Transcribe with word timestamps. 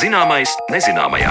Zināmais 0.00 0.48
nezināmajā. 0.72 1.28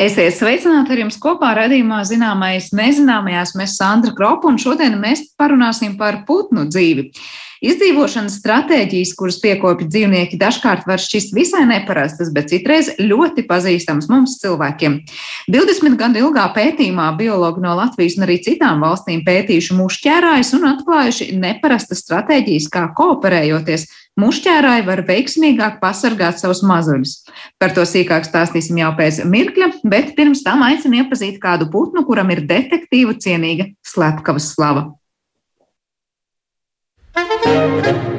Esiet 0.00 0.38
sveicināti 0.38 0.94
ar 0.94 1.02
jums 1.02 1.18
kopā 1.20 1.50
redzījumā 1.58 1.98
zināmais 2.08 2.70
nezināmajās. 2.72 3.52
Mēs 3.60 3.74
Sandra 3.76 4.14
Kropa 4.16 4.48
un 4.48 4.56
šodien 4.62 4.96
mēs 5.02 5.26
parunāsim 5.36 5.98
par 6.00 6.22
putnu 6.24 6.64
dzīvi. 6.70 7.10
Izdzīvošanas 7.60 8.38
stratēģijas, 8.40 9.10
kuras 9.18 9.36
piekopja 9.42 9.84
dzīvnieki, 9.90 10.38
dažkārt 10.40 10.86
var 10.88 11.02
šķist 11.02 11.34
visai 11.36 11.66
neparastas, 11.68 12.30
bet 12.32 12.48
citreiz 12.48 12.88
ļoti 12.96 13.44
pazīstamas 13.48 14.08
mums 14.08 14.38
cilvēkiem. 14.40 14.94
20 15.52 15.98
gadu 16.00 16.22
ilgā 16.22 16.46
pētījumā 16.56 17.10
biologi 17.18 17.60
no 17.60 17.74
Latvijas 17.76 18.16
un 18.16 18.24
arī 18.24 18.38
citām 18.46 18.80
valstīm 18.80 19.20
pētījuši 19.26 19.76
mušķērājus 19.76 20.54
un 20.56 20.64
atklājuši 20.70 21.26
neparastas 21.36 22.00
stratēģijas, 22.06 22.70
kā 22.72 22.86
kooperējoties 22.96 23.84
mušķērāji 24.20 24.86
var 24.88 25.02
veiksmīgāk 25.08 25.76
pasargāt 25.82 26.40
savus 26.40 26.62
mazuļus. 26.66 27.12
Par 27.60 27.74
to 27.76 27.84
sīkāk 27.88 28.24
stāstīsim 28.28 28.80
jau 28.80 28.94
pēc 28.96 29.20
mirkļa, 29.28 29.68
bet 29.84 30.14
pirms 30.16 30.40
tam 30.46 30.64
aicinu 30.64 31.02
iepazīt 31.02 31.36
kādu 31.42 31.68
putnu, 31.72 32.06
kuram 32.08 32.32
ir 32.32 32.46
detektīvu 32.48 33.18
cienīga 33.20 33.68
slepkavas 33.86 34.48
slava. 34.54 34.88
thank 37.42 38.04
you. 38.04 38.09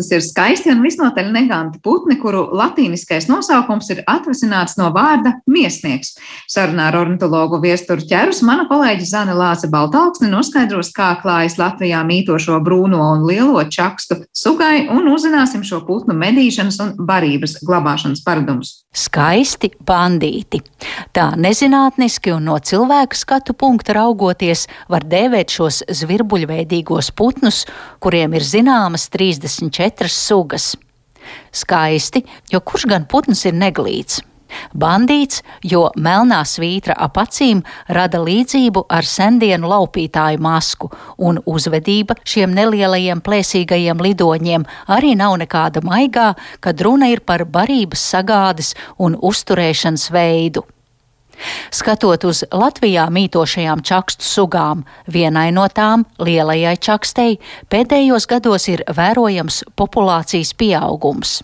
Čakstas 0.00 0.16
ir 0.16 0.22
skaisti 0.24 0.70
un 0.72 0.78
visnotaļ 0.80 1.26
neganti 1.28 1.80
putni, 1.84 2.14
kuru 2.16 2.46
latīniskais 2.56 3.26
nosaukums 3.28 3.90
ir 3.92 3.98
atvasināts 4.08 4.78
no 4.78 4.86
vārda 4.94 5.34
miesnieks. 5.44 6.14
Sarunā 6.48 6.86
ar 6.88 6.96
ornitologu 7.02 7.58
viesturu 7.60 8.00
ķerus 8.08 8.40
mana 8.48 8.64
kolēģi 8.70 9.04
Zana 9.10 9.34
Lāce 9.36 9.68
Baltalksne 9.68 10.30
noskaidros, 10.32 10.88
kā 10.96 11.10
klājas 11.20 11.58
Latvijā 11.60 12.00
mītošo 12.08 12.56
brūno 12.64 13.02
un 13.12 13.26
lielo 13.28 13.60
čakstu 13.68 14.22
sugai 14.32 14.86
un 14.88 15.10
uzzināsim 15.12 15.66
šo 15.68 15.82
putnu 15.84 16.16
medīšanas 16.16 16.80
un 16.80 16.94
barības 16.96 17.58
glabāšanas 17.60 18.24
paradumus. 18.24 18.78
Skaisti 18.96 19.68
bandīti. 19.84 20.62
Tā 21.12 21.28
nezinātniski 21.36 22.32
un 22.34 22.48
no 22.48 22.56
cilvēka 22.56 23.20
skatu 23.20 23.52
punkta 23.52 23.98
raugoties 24.00 24.64
var 24.90 25.04
dēvēt 25.04 25.52
šos 25.52 25.84
zvirbuļveidīgos 26.00 27.12
putnus, 27.14 27.66
kuriem 28.00 28.40
ir 28.40 28.48
zināmas 28.48 29.10
30 29.12 29.89
24 29.90 30.08
sugas. 30.08 30.76
Skaisti, 31.52 32.24
jo 32.52 32.60
kurš 32.60 32.86
gan 32.90 33.06
putns 33.06 33.44
ir 33.46 33.54
neglīts? 33.54 34.22
Bandīts, 34.74 35.44
jo 35.62 35.84
melnā 35.94 36.40
svītra 36.42 36.96
ap 36.98 37.20
acīm 37.22 37.60
rada 37.88 38.18
līdzību 38.18 38.82
ar 38.90 39.06
sendienu 39.06 39.70
laupītāju 39.70 40.40
masku, 40.42 40.90
un 41.18 41.38
uzvedība 41.46 42.16
šiem 42.24 42.50
nelielajiem 42.56 43.22
plēsīgajiem 43.22 44.02
lidoņiem 44.08 44.66
arī 44.96 45.14
nav 45.14 45.38
nekāda 45.44 45.84
maigā, 45.86 46.32
kad 46.60 46.82
runa 46.82 47.12
ir 47.14 47.22
par 47.22 47.46
barības 47.46 48.02
sagādes 48.10 48.74
un 48.98 49.14
uzturēšanas 49.14 50.10
veidu. 50.10 50.66
Skatot 51.74 52.24
uz 52.28 52.42
Latvijā 52.52 53.08
mītošajām 53.12 53.84
čakstu 53.86 54.26
sugām, 54.26 54.84
vienai 55.10 55.50
no 55.56 55.66
tām, 55.72 56.06
lielajai 56.18 56.76
čakstei, 56.76 57.38
pēdējos 57.70 58.28
gados 58.30 58.68
ir 58.72 58.84
vērojams 58.96 59.64
populācijas 59.78 60.52
pieaugums. 60.58 61.40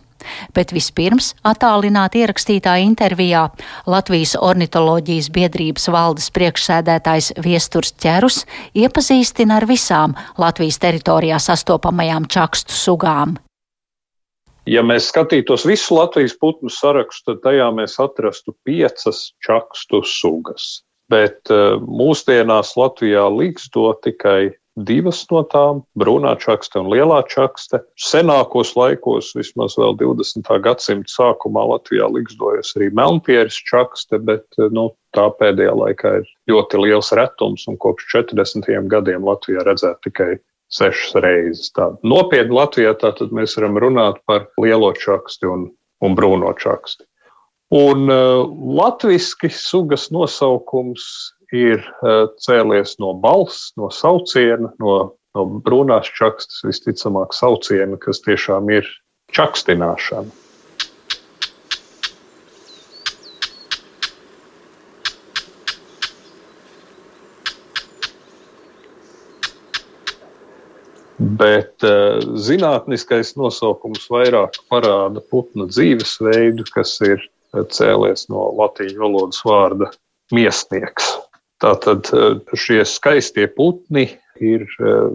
Bet 0.57 0.73
vispirms 0.75 1.33
attālināti 1.47 2.25
ierakstītā 2.25 2.77
intervijā 2.83 3.47
Latvijas 3.87 4.35
ornitoloģijas 4.41 5.31
biedrības 5.35 5.89
valdes 5.95 6.29
priekšsēdētājs 6.35 7.33
Viesturs 7.47 7.95
Ķerus 8.03 8.43
iepazīstina 8.75 9.61
ar 9.61 9.69
visām 9.71 10.17
Latvijas 10.41 10.81
teritorijā 10.83 11.41
sastopamajām 11.43 12.27
čakstu 12.33 12.75
sugām. 12.75 13.39
Ja 14.67 14.83
mēs 14.83 15.13
skatītos 15.13 15.63
visu 15.69 15.95
Latvijas 15.95 16.35
putnu 16.41 16.71
sarakstu, 16.73 17.37
tad 17.37 17.45
tajā 17.45 17.71
mēs 17.75 17.97
atrastu 18.03 18.55
piecas 18.67 19.29
čakstu 19.47 20.03
sugas. 20.03 20.83
Bet 21.13 21.53
uh, 21.55 21.79
mūsdienās 21.79 22.75
Latvijā 22.75 23.29
līgsto 23.31 23.93
tikai 24.03 24.57
divas 24.77 25.23
no 25.31 25.45
tām- 25.47 25.85
brūnā 26.01 26.35
čakste 26.43 26.81
un 26.81 26.91
lielā 26.91 27.23
čakste. 27.31 27.81
Senākos 27.95 28.75
laikos, 28.77 29.33
vismaz 29.39 29.79
vēl 29.79 29.97
20. 30.03 30.59
gadsimta 30.61 31.15
sākumā, 31.15 31.63
Latvijā 31.71 32.11
līgzdojas 32.11 32.75
arī 32.77 32.91
melnpieris 32.91 33.57
čakste, 33.71 34.19
bet 34.19 34.45
nu, 34.59 34.91
tā 35.15 35.31
pēdējā 35.39 35.79
laikā 35.79 36.17
ir 36.21 36.27
ļoti 36.51 36.83
liels 36.83 37.13
retums, 37.13 37.69
un 37.69 37.79
kopš 37.79 38.11
40 38.19 38.91
gadiem 38.91 39.25
Latvijā 39.25 39.65
redzēt 39.65 40.03
tikai 40.03 40.37
sešas 40.73 41.17
reizes. 41.23 41.71
Tā 41.77 41.91
nopietni 42.07 42.57
Latvijā 42.57 42.95
tātad 42.99 43.35
mēs 43.35 43.57
varam 43.59 43.79
runāt 43.83 44.23
par 44.27 44.49
lielo 44.63 44.93
čaksti 44.97 45.49
un, 45.51 45.69
un 46.05 46.17
brūno 46.19 46.53
čaksti. 46.59 47.07
Un 47.75 48.07
uh, 48.13 48.47
latviski 48.79 49.51
sugas 49.51 50.09
nosaukums 50.15 51.07
ir 51.55 51.83
uh, 52.03 52.29
cēlies 52.43 52.95
no 53.03 53.13
balss, 53.23 53.73
no 53.79 53.91
sauciena, 53.91 54.71
no, 54.83 54.97
no 55.35 55.47
brūnās 55.67 56.11
čakstas, 56.15 56.63
visticamāk, 56.67 57.35
sauciena, 57.35 57.99
kas 58.03 58.23
tiešām 58.23 58.71
ir 58.75 58.87
čakstināšana. 59.35 60.46
Bet 71.27 71.85
uh, 71.87 72.21
zinātniskais 72.39 73.35
nosaukums 73.39 74.07
vairāk 74.13 74.59
parāda 74.71 75.23
putnu 75.33 75.67
dzīvesveidu, 75.71 76.67
kas 76.75 76.97
ir 77.03 77.19
eh, 77.19 77.65
cēlies 77.73 78.29
no 78.33 78.51
latīņu 78.61 79.01
valodas 79.01 79.41
vārda 79.47 79.91
miesnieks. 80.37 81.17
Tātad 81.63 82.13
uh, 82.15 82.37
šie 82.55 82.85
skaistie 82.87 83.49
putni 83.49 84.11
ir 84.37 84.67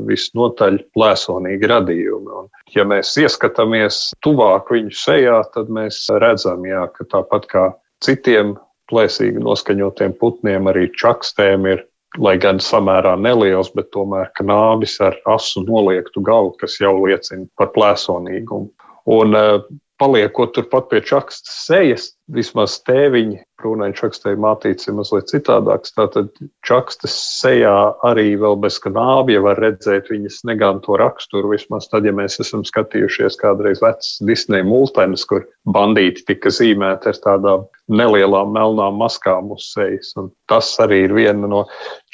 visnotaļ 0.09 0.79
plēsonīgi 0.97 1.69
radījumi. 1.69 2.31
Un, 2.39 2.47
ja 2.73 2.85
mēs 2.89 3.13
ieskatāmies 3.21 4.07
tuvāk 4.25 4.71
viņu 4.73 4.95
sejā, 4.97 5.35
tad 5.53 5.69
mēs 5.69 6.07
redzam, 6.23 6.65
jā, 6.65 6.87
ka 6.95 7.05
tāpat 7.11 7.45
kā 7.51 7.67
citiem 8.01 8.55
plēsīgi 8.89 9.43
noskaņotiem 9.45 10.17
putniem, 10.17 10.67
arī 10.71 10.89
čakstēm 10.97 11.69
ir 11.69 11.85
lai 12.19 12.35
gan 12.41 12.59
samērā 12.59 13.13
neliels, 13.19 13.71
bet 13.75 13.91
tomēr 13.95 14.31
knābis 14.39 14.97
ar 15.03 15.15
asu 15.31 15.63
noliektu 15.67 16.23
galvu, 16.25 16.55
kas 16.59 16.79
jau 16.81 16.93
liecina 17.05 17.47
par 17.59 17.71
plēsonīgumu. 17.75 18.71
Un 19.11 19.37
uh, 19.37 19.61
paliekot 20.01 20.55
turpat 20.55 20.89
pie 20.89 20.99
čakstas 21.05 21.57
sejas, 21.67 22.07
vismaz 22.33 22.79
tēviņi, 22.87 23.37
brūnaini 23.61 23.93
čakstai 23.97 24.33
mātīts 24.39 24.87
ir 24.89 24.95
mazliet 24.97 25.29
citādāks. 25.29 25.93
Tātad 25.93 26.31
čakstas 26.65 27.13
sejā 27.41 27.73
arī 28.07 28.33
vēl 28.41 28.57
bez 28.63 28.79
kanābja 28.81 29.43
var 29.45 29.61
redzēt 29.61 30.09
viņas 30.09 30.39
neganto 30.49 30.97
raksturu. 30.97 31.53
Vismaz 31.53 31.89
tad, 31.91 32.07
ja 32.09 32.15
mēs 32.17 32.39
esam 32.41 32.65
skatījušies 32.65 33.37
kādreiz 33.41 33.83
vecas 33.83 34.17
Disneja 34.25 34.65
multenes, 34.65 35.27
kur 35.29 35.45
bandīti 35.69 36.25
tika 36.31 36.49
zīmēti 36.53 37.11
ar 37.11 37.21
tādām 37.27 37.69
nelielām 37.91 38.55
melnām 38.55 38.97
maskām 39.03 39.53
uz 39.53 39.69
sejas. 39.75 40.15
Un 40.17 40.33
tas 40.49 40.73
arī 40.81 41.03
ir 41.05 41.17
viena 41.17 41.51
no 41.51 41.65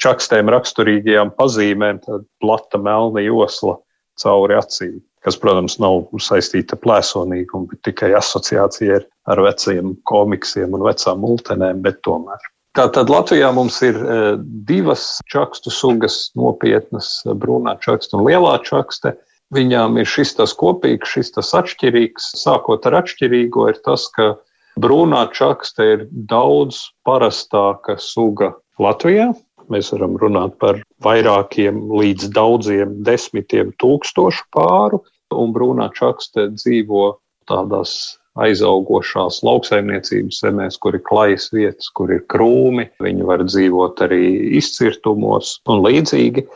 čakstēm 0.02 0.52
raksturīgajām 0.52 1.32
pazīmēm, 1.40 2.04
tāda 2.04 2.24
plata 2.42 2.82
melna 2.82 3.24
josla 3.24 3.78
cauri 4.22 4.58
acīm 4.58 4.98
kas, 5.28 5.38
protams, 5.40 5.78
nav 5.82 6.06
saistīta 6.22 6.76
ar 6.76 6.82
plēsonīgumu, 6.84 7.68
bet 7.72 7.82
tikai 7.88 8.12
asociācija 8.18 9.00
ar 9.28 9.42
veciem 9.44 9.96
komiksiem 10.08 10.76
un 10.76 10.84
vecām 10.86 11.20
multenēm, 11.24 11.82
bet 11.84 12.00
tomēr. 12.06 12.46
Tātad 12.78 13.10
Latvijā 13.10 13.48
mums 13.54 13.80
ir 13.82 13.96
e, 13.98 14.18
divas 14.68 15.18
čakstu 15.32 15.72
sugas, 15.74 16.28
nopietnas, 16.38 17.16
e, 17.26 17.34
brūnā 17.34 17.74
čakste 17.82 18.18
un 18.18 18.28
lielā 18.28 18.58
čakste. 18.66 19.16
Viņām 19.56 19.96
ir 19.98 20.06
šis 20.06 20.34
tas 20.38 20.52
kopīgs, 20.54 21.16
šis 21.16 21.32
tas 21.34 21.50
atšķirīgs. 21.56 22.34
Sākot 22.38 22.86
ar 22.86 23.00
atšķirīgo, 23.00 23.66
ir 23.72 23.80
tas, 23.84 24.06
ka 24.14 24.34
brūnā 24.78 25.24
čakste 25.34 25.92
ir 25.96 26.06
daudz 26.12 26.84
parastāka 27.08 27.96
suga 27.98 28.52
Latvijā. 28.78 29.32
Mēs 29.72 29.92
varam 29.92 30.16
runāt 30.20 30.56
par 30.62 30.80
vairākiem 31.04 31.80
līdz 31.92 32.30
daudziem 32.36 32.94
desmitiem 33.04 33.74
tūkstošu 33.82 34.46
pāru, 34.54 35.02
un 35.34 35.52
brūnā 35.52 35.90
čakste 35.96 36.48
dzīvo 36.54 37.10
tādās 37.48 37.92
aizaugošās 38.38 39.40
lauksaimniecības 39.46 40.40
zemēs, 40.44 40.78
kur 40.80 40.96
ir 40.96 41.04
klajas 41.06 41.48
vietas, 41.54 41.90
kur 41.94 42.12
ir 42.14 42.24
krūmi. 42.30 42.86
Viņi 43.02 43.26
var 43.28 43.44
dzīvot 43.46 44.02
arī 44.06 44.22
izcirtumos 44.60 45.56
un 45.68 45.82
līdzīgi. 45.86 46.46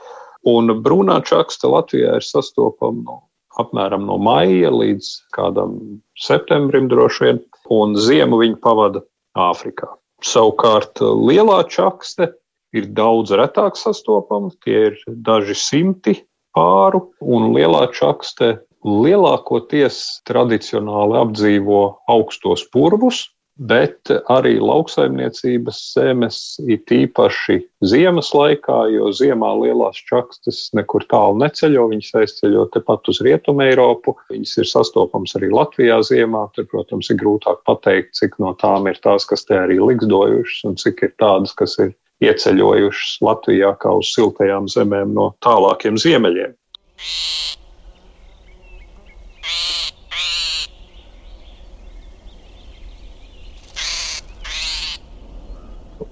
Un 0.53 0.75
brūnā 0.83 1.21
čakste 1.27 1.71
Latvijā 1.71 2.17
ir 2.19 2.27
sastopama 2.27 3.03
no, 3.07 3.19
apmēram 3.63 4.07
no 4.09 4.19
maija 4.23 4.73
līdz 4.75 5.11
kādam 5.37 5.79
septembrim 6.19 6.89
droši 6.91 7.27
vien, 7.27 7.43
un 7.71 7.99
ziemu 7.99 8.41
viņi 8.43 8.59
pavada 8.63 9.05
Āfrikā. 9.39 9.89
Savukārt 10.23 11.01
lielā 11.03 11.63
čakste 11.71 12.31
ir 12.77 12.89
daudz 12.97 13.33
retāk 13.37 13.79
sastopama, 13.81 14.53
tie 14.65 14.91
ir 14.91 15.01
daži 15.07 15.57
simti 15.59 16.19
pāru, 16.57 17.09
un 17.21 17.53
lielā 17.57 17.87
čakste 17.97 18.59
lielākoties 18.83 20.25
tradicionāli 20.27 21.21
apdzīvo 21.21 21.85
augstos 22.11 22.65
purvus, 22.73 23.29
bet 23.63 24.11
arī 24.33 24.57
lauksaimniecības 24.59 25.79
zemes 25.93 26.39
ir 26.65 26.81
tīpaši 26.89 27.59
ziemas 27.85 28.33
laikā, 28.35 28.79
jo 28.95 29.11
ziemā 29.15 29.53
lielās 29.61 30.01
čakstas 30.09 30.65
nekur 30.77 31.05
tālu 31.11 31.39
neceļo, 31.45 31.85
viņas 31.93 32.11
aizceļo 32.23 32.65
tepat 32.75 33.13
uz 33.13 33.21
Rietumu 33.23 33.67
Eiropu. 33.67 34.17
Viņas 34.33 34.57
ir 34.65 34.71
sastopams 34.73 35.37
arī 35.39 35.53
Latvijā 35.53 36.01
ziemā. 36.09 36.47
Tur, 36.57 36.67
protams, 36.73 37.13
ir 37.13 37.21
grūtāk 37.21 37.63
pateikt, 37.69 38.17
cik 38.19 38.41
no 38.43 38.55
tām 38.59 38.89
ir 38.91 38.99
tās, 39.05 39.29
kas 39.29 39.45
te 39.47 39.61
arī 39.61 39.79
liksdojušas, 39.83 40.65
un 40.71 40.81
cik 40.81 41.05
ir 41.07 41.15
tādas, 41.23 41.55
kas 41.59 41.77
ir 41.85 41.93
ieceļojušas 42.23 43.21
Latvijā 43.27 43.75
kā 43.83 43.95
uz 43.99 44.13
siltajām 44.15 44.69
zemēm 44.71 45.15
no 45.17 45.33
tālākiem 45.45 45.99
ziemeļiem. 46.01 46.57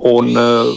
Un, 0.00 0.30
eh, 0.32 0.68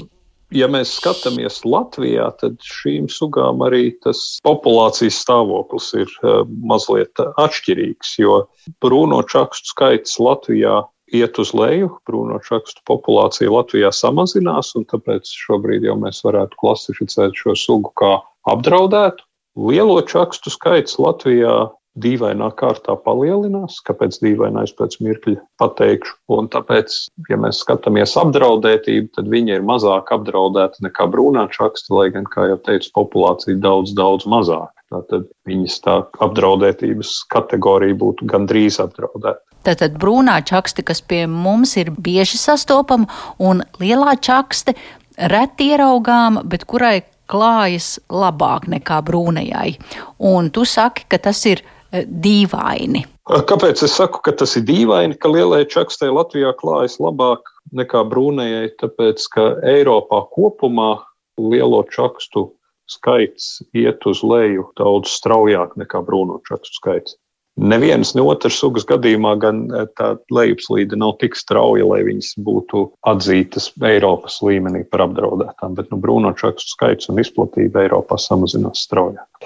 ja 0.51 0.67
mēs 0.67 0.97
skatāmies 0.99 1.61
Latvijā, 1.63 2.27
tad 2.41 2.57
šīm 2.59 3.07
sugām 3.11 3.63
arī 3.63 3.93
tas 4.03 4.19
populācijas 4.43 5.21
stāvoklis 5.23 5.93
ir 5.95 6.11
eh, 6.27 6.41
mazliet 6.67 7.23
atšķirīgs, 7.39 8.17
jo 8.19 8.41
brūno 8.83 9.21
čakstu 9.31 9.71
skaits 9.71 10.19
Latvijā 10.19 10.81
iet 11.13 11.37
uz 11.41 11.53
leju, 11.55 11.89
brūno 12.07 12.39
čakstu 12.43 12.83
populācija 12.89 13.51
Latvijā 13.53 13.91
samazinās, 13.93 14.73
un 14.79 14.87
tāpēc 14.89 15.29
šobrīd 15.45 15.85
jau 15.87 15.95
mēs 15.99 16.23
varētu 16.25 16.59
klasificēt 16.59 17.37
šo 17.39 17.55
sugu 17.59 17.93
kā 17.99 18.15
apdraudētu. 18.49 19.25
Lielo 19.69 19.99
čakstu 20.09 20.49
skaits 20.53 20.97
Latvijā 20.97 21.69
dīvainā 21.99 22.49
kārtā 22.57 22.95
palielinās. 23.05 23.79
Kāpēc 23.85 24.17
dīvainais 24.23 24.73
pēc 24.77 24.97
mirkļa 25.03 25.37
pateikšu? 25.61 26.15
Un 26.33 26.49
tāpēc, 26.53 26.95
ja 27.29 27.39
mēs 27.41 27.61
skatāmies 27.63 28.15
apdraudētību, 28.19 29.11
tad 29.17 29.29
viņa 29.31 29.59
ir 29.59 29.67
mazāk 29.67 30.13
apdraudēta 30.15 30.85
nekā 30.87 31.07
brūnā 31.13 31.47
čaksta, 31.53 31.93
lai 31.97 32.09
gan, 32.15 32.27
kā 32.29 32.49
jau 32.51 32.59
teicu, 32.65 32.91
populācija 32.97 33.59
daudz, 33.61 33.93
daudz 33.97 34.27
mazāk. 34.29 34.71
Tātad 34.93 35.29
viņas 35.49 35.79
tā 35.85 35.95
apdraudētības 36.21 37.15
kategorija 37.33 37.97
būtu 37.97 38.27
gandrīz 38.29 38.77
apdraudēta. 38.83 39.41
Tātad 39.63 39.95
brūnā 39.95 40.41
čakste, 40.45 40.83
kas 40.83 40.99
pie 41.01 41.23
mums 41.29 41.77
ir 41.79 41.93
bieži 41.95 42.37
sastopama, 42.37 43.07
un 43.39 43.63
lielā 43.79 44.17
čakste 44.19 44.75
reti 45.17 45.71
ieraugām, 45.71 46.41
bet 46.49 46.65
kurai 46.69 46.99
klājas 47.31 47.95
labāk 48.11 48.67
nekā 48.69 48.99
brūnajai. 49.07 49.77
Un 50.19 50.51
tu 50.53 50.65
saki, 50.67 51.07
ka 51.07 51.21
tas 51.29 51.39
ir 51.49 51.63
dīvaini. 51.93 53.05
Kāpēc 53.47 53.85
es 53.85 53.95
saku, 53.95 54.19
ka 54.25 54.33
tas 54.41 54.57
ir 54.59 54.65
dīvaini, 54.67 55.17
ka 55.21 55.31
lielai 55.31 55.63
čakstei 55.69 56.11
Latvijā 56.11 56.51
klājas 56.59 56.97
labāk 57.03 57.47
nekā 57.75 58.03
brūnajai? 58.09 58.73
Tāpēc, 58.81 59.27
ka 59.33 59.47
Eiropā 59.75 60.23
kopumā 60.33 60.97
lielo 61.39 61.83
čakstu 61.93 62.49
skaits 62.89 63.61
iet 63.73 64.03
uz 64.09 64.23
leju 64.27 64.67
daudz 64.77 65.13
straujāk 65.13 65.77
nekā 65.79 66.03
brūno 66.05 66.41
čakstu 66.49 66.81
skaits. 66.81 67.17
Nevienas, 67.53 68.15
ne 68.17 68.23
otras 68.25 68.55
sugas 68.57 68.85
gadījumā 68.89 69.35
gan 69.37 69.59
e, 69.69 69.83
tā 69.93 70.15
lejupslīde 70.33 70.97
nav 70.97 71.19
tik 71.21 71.37
strauja, 71.37 71.85
lai 71.85 71.99
viņas 72.07 72.31
būtu 72.41 72.87
atzītas 73.05 73.69
Eiropas 73.77 74.39
līmenī 74.41 74.81
par 74.89 75.05
apdraudētām, 75.05 75.75
bet 75.77 75.93
nu, 75.93 75.99
brūnočakstu 76.01 76.73
skaits 76.73 77.11
un 77.13 77.21
izplatība 77.21 77.85
Eiropā 77.85 78.17
samazinās 78.17 78.87
straujāk. 78.87 79.45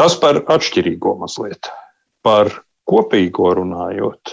Tas 0.00 0.14
par 0.16 0.38
atšķirīgo 0.48 1.18
mazliet. 1.20 1.68
Par 2.24 2.48
kopīgo 2.88 3.50
runājot, 3.58 4.30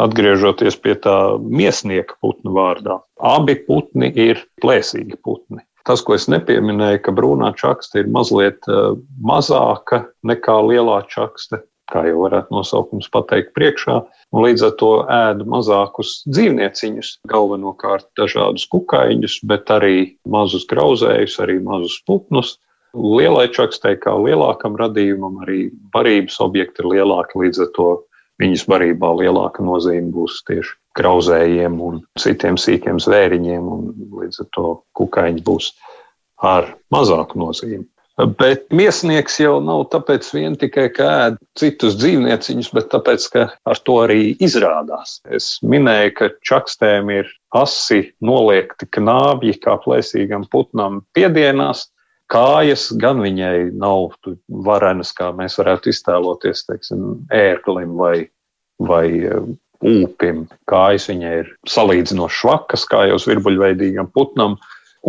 atgriežoties 0.00 0.78
pie 0.80 0.94
tā 0.96 1.16
miesnieka 1.44 2.16
putnu 2.24 2.54
vārdā, 2.56 3.02
abi 3.20 3.58
putni 3.66 4.08
ir 4.16 4.40
plēsīgi 4.64 5.18
putni. 5.20 5.60
Tas, 5.84 6.00
ko 6.00 6.16
es 6.16 6.24
nepieminēju, 6.32 7.02
ka 7.04 7.12
brūnā 7.12 7.50
čakste 7.60 8.00
ir 8.00 8.08
mazliet 8.12 8.64
e, 8.64 8.78
mazāka 9.20 10.06
nekā 10.24 10.56
lielā 10.70 11.02
čakste, 11.12 11.60
kā 11.92 12.06
jau 12.08 12.24
varētu 12.24 12.56
nosaukums 12.56 13.12
pateikt, 13.12 13.52
priekšā. 13.56 13.98
Un 14.32 14.44
līdz 14.46 14.66
ar 14.70 14.74
to 14.80 14.90
ēda 15.04 15.48
mazākus 15.52 16.22
dzīvnieciņus, 16.32 17.12
galvenokārt 17.28 18.08
dažādus 18.16 18.64
kukaiņus, 18.72 19.40
bet 19.52 19.68
arī 19.76 20.14
mazus 20.24 20.64
grauzējus, 20.72 21.36
arī 21.44 21.60
mazus 21.60 22.00
putnus. 22.08 22.56
Lielai 22.96 23.46
čakstei, 23.54 23.96
kā 24.00 24.14
lielākam 24.18 24.74
radījumam, 24.80 25.40
arī 25.44 25.68
barības 25.94 26.40
objekti 26.42 26.82
ir 26.82 26.90
lielāki. 26.96 27.38
Līdz 27.44 27.62
ar 27.66 27.70
to 27.76 27.88
viņas 28.42 28.66
barībā 28.70 29.12
lielāka 29.20 29.62
nozīme 29.62 30.10
būs 30.14 30.40
tieši 30.48 30.74
grauzējiem 30.98 31.78
un 31.86 32.02
citiem 32.18 32.58
sīkiem 32.58 32.98
zvēriņiem, 33.02 33.70
un 33.70 34.10
līdz 34.22 34.42
ar 34.44 34.50
to 34.56 34.74
kukaiņi 34.98 35.46
būs 35.46 35.70
ar 36.42 36.72
mazāku 36.90 37.38
nozīmi. 37.38 37.86
Bet 38.40 38.66
miesnieks 38.74 39.38
jau 39.40 39.60
nav 39.64 39.86
tāpēc 39.94 40.26
vien 40.34 40.56
tikai, 40.60 40.88
ka 40.92 41.06
ēd 41.26 41.38
citus 41.56 41.94
dzīvnieciņus, 42.00 42.68
bet 42.76 42.90
tāpēc, 42.92 43.26
ka 43.32 43.44
ar 43.64 43.80
to 43.86 43.96
arī 44.02 44.34
izrādās. 44.44 45.20
Es 45.32 45.54
minēju, 45.64 46.12
ka 46.18 46.28
čakstēm 46.44 47.12
ir 47.14 47.30
asi 47.56 48.02
noliekti 48.20 48.90
knābji, 48.98 49.56
kā 49.64 49.78
plēsīgam 49.84 50.44
putnam 50.52 51.00
piedienās. 51.16 51.86
Kājas 52.30 52.90
gan 53.00 53.22
viņai 53.24 53.72
nav 53.74 54.12
varenas, 54.66 55.10
kā 55.16 55.32
mēs 55.34 55.58
varētu 55.58 55.90
iztēloties, 55.90 56.66
teiksim, 56.68 57.24
ērklim 57.34 57.96
vai, 57.98 58.28
vai 58.86 59.06
uh, 59.26 59.48
ūpim. 59.82 60.44
Kājas 60.70 61.08
viņai 61.10 61.32
ir 61.40 61.50
salīdzinoši 61.70 62.42
švakas, 62.42 62.86
kā 62.90 63.08
jau 63.10 63.18
zvirbuļveidīgam 63.24 64.12
putnam, 64.14 64.60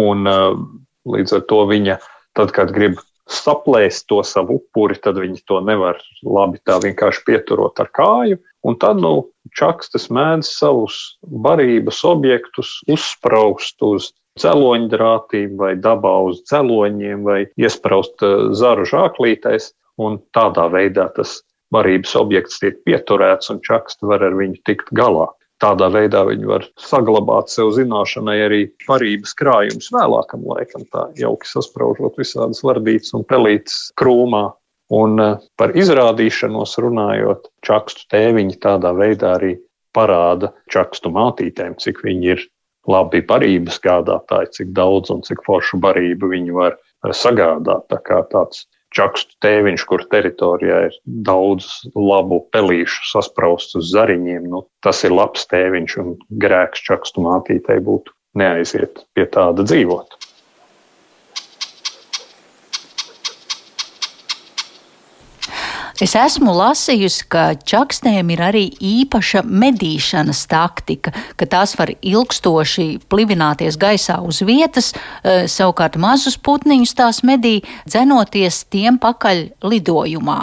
un 0.01 0.25
uh, 0.29 0.57
līdz 1.05 1.37
ar 1.37 1.45
to 1.51 1.61
viņa 1.69 1.99
Tad, 2.37 2.53
kad 2.55 2.71
grib 2.71 2.99
saplēst 3.31 4.07
to 4.11 4.21
savu 4.27 4.59
upuri, 4.59 4.97
tad 4.99 5.19
viņi 5.19 5.43
to 5.47 5.59
nevar 5.63 5.99
labi 6.23 6.61
tā 6.67 6.77
vienkārši 6.83 7.25
pieturot 7.27 7.79
ar 7.83 7.91
kāju. 7.95 8.39
Un 8.67 8.77
tad 8.79 9.01
nu, 9.01 9.31
čakstas 9.57 10.07
mēdz 10.13 10.51
savus 10.53 11.17
barības 11.21 12.03
objektus 12.07 12.77
uzspraust 12.91 13.81
uz 13.83 14.11
dzeloņdrātīm 14.39 15.57
vai 15.59 15.75
dabā 15.79 16.13
uz 16.29 16.41
dzeloņiem 16.47 17.23
vai 17.27 17.41
iespraust 17.59 18.23
eh, 18.25 18.51
zaru 18.57 18.87
žāklītēs. 18.87 19.71
Un 20.01 20.17
tādā 20.33 20.65
veidā 20.71 21.09
tas 21.15 21.41
barības 21.73 22.15
objekts 22.19 22.61
tiek 22.61 22.79
pieturēts 22.87 23.51
un 23.53 23.59
čaksta 23.65 24.07
var 24.09 24.23
ar 24.25 24.35
viņu 24.39 24.61
tikt 24.67 24.91
galā. 24.97 25.27
Tādā 25.61 25.91
veidā 25.93 26.23
viņi 26.25 26.47
var 26.49 26.63
saglabāt 26.81 27.51
sev 27.53 27.69
zināšanai 27.75 28.37
arī 28.47 28.61
parības 28.87 29.35
krājumus 29.37 29.91
vēlākam 29.93 30.47
laikam, 30.49 30.87
tā 30.89 31.05
jauki 31.19 31.45
saspraužot 31.45 32.17
visādas 32.17 32.63
vardītas 32.65 33.13
un 33.17 33.27
pelītas 33.29 33.91
krūmā. 33.99 34.47
Un 34.91 35.21
eh, 35.23 35.35
par 35.59 35.75
izrādīšanos 35.77 36.79
runājot, 36.83 37.51
čakstu 37.67 38.07
tēviņi 38.11 38.57
tādā 38.63 38.95
veidā 38.97 39.35
arī 39.37 39.53
parāda 39.95 40.51
čakstu 40.71 41.11
mātītēm, 41.13 41.77
cik 41.79 42.01
viņi 42.07 42.33
ir 42.33 42.43
labi 42.89 43.21
barības 43.25 43.79
gādātāji, 43.83 44.51
cik 44.57 44.71
daudz 44.77 45.11
un 45.13 45.21
cik 45.25 45.43
foršu 45.45 45.79
barību 45.81 46.31
viņi 46.33 46.55
var 46.55 46.77
sagādāt. 47.13 47.87
Tā 47.91 47.99
kā 48.05 48.21
tāds 48.31 48.65
čakstu 48.95 49.37
tēviņš, 49.43 49.85
kur 49.87 50.03
teritorijā 50.11 50.79
ir 50.89 50.97
daudz 51.27 51.67
labu 51.95 52.41
pelīšu 52.53 53.07
saspraustu 53.13 53.79
uz 53.81 53.91
zariņiem. 53.93 54.49
Nu, 54.51 54.65
tas 54.83 55.03
ir 55.07 55.15
labs 55.15 55.47
tēviņš 55.51 55.97
un 56.03 56.17
grēks 56.43 56.83
čakstu 56.89 57.23
mātītei 57.25 57.79
būtu 57.83 58.13
neaiziet 58.37 59.05
pie 59.15 59.27
tāda 59.31 59.65
dzīvot. 59.67 60.17
Es 66.01 66.15
esmu 66.17 66.49
lasījusi, 66.57 67.25
ka 67.29 67.41
čakstēm 67.61 68.31
ir 68.33 68.39
arī 68.41 68.63
īpaša 68.73 69.43
medīšanas 69.45 70.39
taktika, 70.49 71.11
ka 71.37 71.45
tās 71.45 71.75
var 71.77 71.91
ilgstoši 71.93 72.85
plivināties 73.11 73.77
gaisā 73.77 74.15
uz 74.25 74.39
vietas, 74.41 74.95
eh, 74.95 75.45
savukārt 75.45 75.99
mazus 76.01 76.39
putniņus 76.41 76.95
tās 76.97 77.21
medī, 77.21 77.59
dzenoties 77.85 78.63
tiem 78.73 78.97
pakaļ 78.97 79.43
lidojumā. 79.61 80.39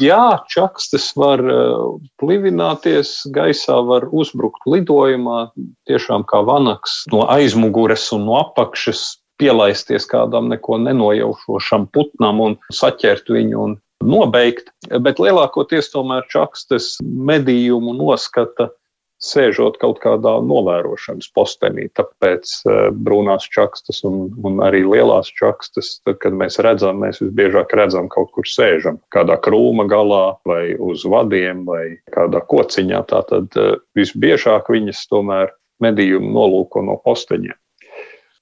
Jā, 0.00 0.40
čakstes 0.48 1.10
var 1.16 1.44
eh, 1.44 1.82
plivināties 2.16 3.28
gaisā, 3.28 3.76
var 3.84 4.08
uzbrukt 4.08 4.64
lidojumā, 4.64 5.50
tiešām 5.84 6.24
kā 6.24 6.40
vanaks 6.40 7.02
no 7.12 7.26
aizmugures 7.28 8.06
un 8.16 8.24
no 8.30 8.40
apakšas 8.40 9.18
pielaisties 9.36 10.08
kādam 10.08 10.48
neko 10.48 10.80
nenojaušošam 10.88 11.86
putnam 11.92 12.40
un 12.40 12.56
saķert 12.72 13.28
viņu 13.28 13.60
un 13.66 13.76
nobeigt, 14.04 14.72
bet 15.02 15.20
lielākoties 15.22 15.90
tomēr 15.92 16.26
čakstes 16.30 16.96
medījumu 17.02 17.96
noskata 17.98 18.70
sēžot 19.18 19.80
kaut 19.82 19.98
kādā 20.02 20.36
novērošanas 20.46 21.30
postenī. 21.34 21.88
Tāpēc 21.98 22.52
e, 22.62 22.74
brūnās 22.94 23.48
čakstas 23.50 24.04
un, 24.06 24.28
un 24.46 24.60
arī 24.62 24.84
lielās 24.86 25.30
čakstas, 25.34 25.96
tad, 26.06 26.20
kad 26.22 26.36
mēs 26.38 26.60
redzam, 26.62 27.02
mēs 27.02 27.18
visbiežāk 27.24 27.74
redzam 27.78 28.06
kaut 28.12 28.30
kur 28.36 28.46
sēžam, 28.46 29.00
kādā 29.14 29.38
krūma 29.42 29.88
galā 29.90 30.24
vai 30.46 30.76
uz 30.78 31.02
vadiem 31.02 31.64
vai 31.66 31.98
kādā 32.14 32.44
kociņā. 32.46 33.02
Tātad 33.10 33.58
e, 33.58 33.72
visbiežāk 33.98 34.70
viņas 34.70 35.06
tomēr 35.10 35.50
medījumu 35.82 36.30
nolūko 36.34 36.86
no 36.86 36.98
posteņiem. 37.02 37.58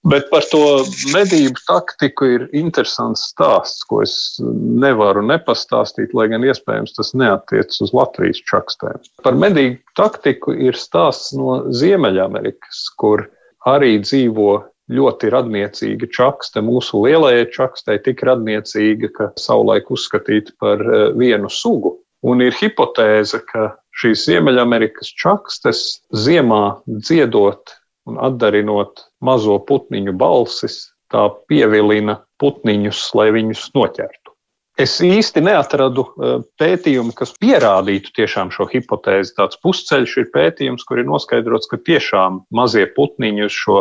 Bet 0.06 0.28
par 0.30 0.44
to 0.52 0.62
medību 1.10 1.58
taktiku 1.66 2.28
ir 2.30 2.44
interesants 2.54 3.24
stāsts, 3.32 3.82
ko 3.90 4.02
es 4.04 4.14
nevaru 4.38 5.24
nepastāstīt, 5.26 6.14
lai 6.14 6.28
gan 6.30 6.46
iespējams 6.46 6.94
tas 6.94 7.10
neatiecas 7.18 7.82
uz 7.82 7.94
Latvijas 7.96 8.38
čakstēm. 8.46 9.02
Par 9.26 9.38
medību 9.38 9.80
taktiku 9.98 10.54
ir 10.54 10.78
stāsts 10.78 11.34
no 11.34 11.64
Ziemeļamerikas, 11.74 12.84
kur 13.02 13.26
arī 13.66 13.96
dzīvo 14.04 14.52
ļoti 14.94 15.30
radniecīga 15.34 16.08
čakste. 16.14 16.62
Mūsu 16.62 17.02
lielajai 17.02 17.48
čakstei 17.54 17.98
tik 18.04 18.22
radniecīga, 18.26 19.10
ka 19.16 19.30
savulaik 19.40 19.90
uzskatīta 19.90 20.54
par 20.62 20.82
eh, 20.86 21.08
vienu 21.18 21.50
sugu. 21.50 21.96
Un 22.26 22.42
ir 22.42 22.54
hipotēze, 22.54 23.42
ka 23.50 23.72
šīs 23.98 24.28
Ziemeļamerikas 24.28 25.10
čakstes 25.18 25.82
ziemā 26.14 26.78
dziedot 26.86 27.74
un 28.06 28.20
atdarinot 28.22 29.06
mazo 29.24 29.58
putniņu 29.68 30.14
balsis, 30.18 30.84
tā 31.12 31.28
pievilina 31.50 32.20
putniņus, 32.42 33.02
lai 33.18 33.30
viņus 33.34 33.68
noķertu. 33.76 34.32
Es 34.76 34.98
īsti 35.00 35.40
neatradu 35.40 36.04
e, 36.04 36.32
pētījumu, 36.60 37.14
kas 37.16 37.32
pierādītu 37.40 38.12
tiešām 38.18 38.50
šo 38.52 38.66
hipotēzi. 38.68 39.32
Tāds 39.38 39.56
pusceļš 39.64 40.16
ir 40.20 40.26
pētījums, 40.34 40.84
kur 40.84 41.00
ir 41.00 41.08
noskaidrots, 41.08 41.70
ka 41.70 41.80
tiešām 41.80 42.42
mazie 42.52 42.84
putniņi 42.98 43.46
uz 43.46 43.56
šo 43.56 43.78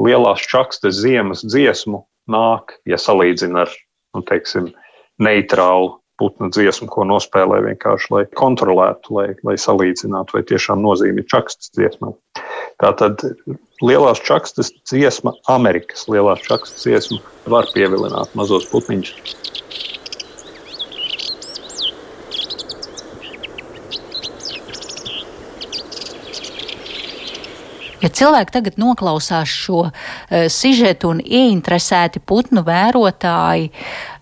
lielās 0.00 0.46
čakstes 0.48 1.02
ziemas 1.02 1.44
dziesmu 1.44 2.00
nāk, 2.32 2.78
ja 2.88 2.96
salīdzina 2.96 3.66
ar, 3.66 3.74
nu, 4.16 4.24
teiksim, 4.24 4.70
neitrālu 5.20 5.97
putnu 6.18 6.50
dziesmu, 6.54 6.88
ko 6.92 7.06
nospēlē 7.08 7.60
vienkārši, 7.68 8.10
lai 8.14 8.24
kontrolētu, 8.38 9.14
lai, 9.18 9.28
lai 9.46 9.56
salīdzinātu, 9.60 10.38
vai 10.38 10.44
tiešām 10.48 10.82
nozīme 10.82 11.22
ir 11.22 11.28
čakstas 11.30 11.72
dziesmai. 11.78 12.14
Tātad 12.82 13.24
lielās 13.82 14.22
čakstas 14.26 14.72
dziesma, 14.90 15.34
Amerikas 15.50 16.06
lielās 16.10 16.42
čakstas 16.46 16.86
dziesma, 16.86 17.22
var 17.50 17.70
pievilināt 17.74 18.34
mazos 18.38 18.68
putniņus. 18.72 19.14
Ja 27.98 28.10
cilvēki 28.14 28.54
tagad 28.54 28.76
noklausās 28.78 29.50
šo 29.50 29.88
uh, 29.88 30.44
sižetu 30.52 31.10
un 31.10 31.22
ieinteresēti 31.24 32.22
putnu 32.22 32.62
vērotāji 32.66 33.72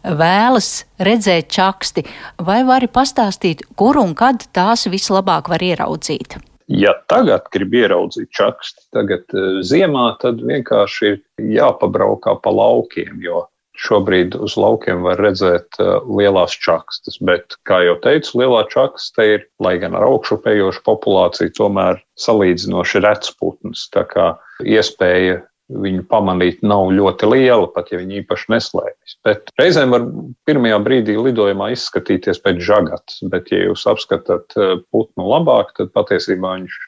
vēlas 0.06 0.84
redzēt 1.02 1.50
čaksti, 1.52 2.06
vai 2.38 2.62
vari 2.68 2.88
pastāstīt, 2.90 3.64
kur 3.78 3.98
un 4.00 4.14
kad 4.18 4.46
tās 4.56 4.86
vislabāk 4.90 5.50
var 5.52 5.62
ieraudzīt? 5.62 6.38
Ja 6.66 6.96
tagad 7.10 7.46
grib 7.54 7.74
ieraudzīt 7.78 8.32
čaksti, 8.34 8.88
tagad 8.94 9.26
uh, 9.34 9.60
ziemā, 9.62 10.16
tad 10.22 10.40
vienkārši 10.42 11.12
ir 11.12 11.20
jāpabraukā 11.58 12.34
pa 12.42 12.50
laukiem, 12.50 13.20
jo 13.22 13.44
šobrīd 13.76 14.34
uz 14.40 14.56
laukiem 14.58 15.04
var 15.06 15.20
redzēt 15.20 15.78
uh, 15.78 16.00
lielās 16.08 16.56
čakstas, 16.58 17.20
bet, 17.22 17.54
kā 17.68 17.82
jau 17.86 17.94
teicu, 18.02 18.40
lielā 18.40 18.64
čaksta 18.72 19.28
ir, 19.36 19.46
lai 19.62 19.76
gan 19.82 19.94
ar 19.94 20.08
augšupējošu 20.08 20.82
populāciju, 20.88 21.54
tomēr 21.58 22.00
salīdzinoši 22.18 23.04
rets 23.04 23.34
putns. 23.38 23.86
Tā 23.94 24.06
kā 24.10 24.32
iespēja 24.64 25.44
viņu 25.72 26.04
pamanīt 26.10 26.60
nav 26.62 26.90
ļoti 26.94 27.28
liela, 27.30 27.66
pat 27.74 27.90
ja 27.90 27.98
viņi 27.98 28.20
īpaši 28.22 28.50
neslēpjas. 28.54 29.16
Bet 29.26 29.50
reizēm 29.60 29.94
var 29.94 30.04
pirmajā 30.46 30.78
brīdī 30.84 31.16
lidojumā 31.18 31.72
izskatīties 31.74 32.38
pēc 32.44 32.60
žagatas, 32.68 33.18
bet, 33.32 33.50
ja 33.50 33.64
jūs 33.64 33.86
apskatāt 33.90 34.56
uh, 34.58 34.76
putnu 34.94 35.26
labāk, 35.32 35.74
tad 35.78 35.90
patiesībā 35.96 36.54
viņš 36.60 36.78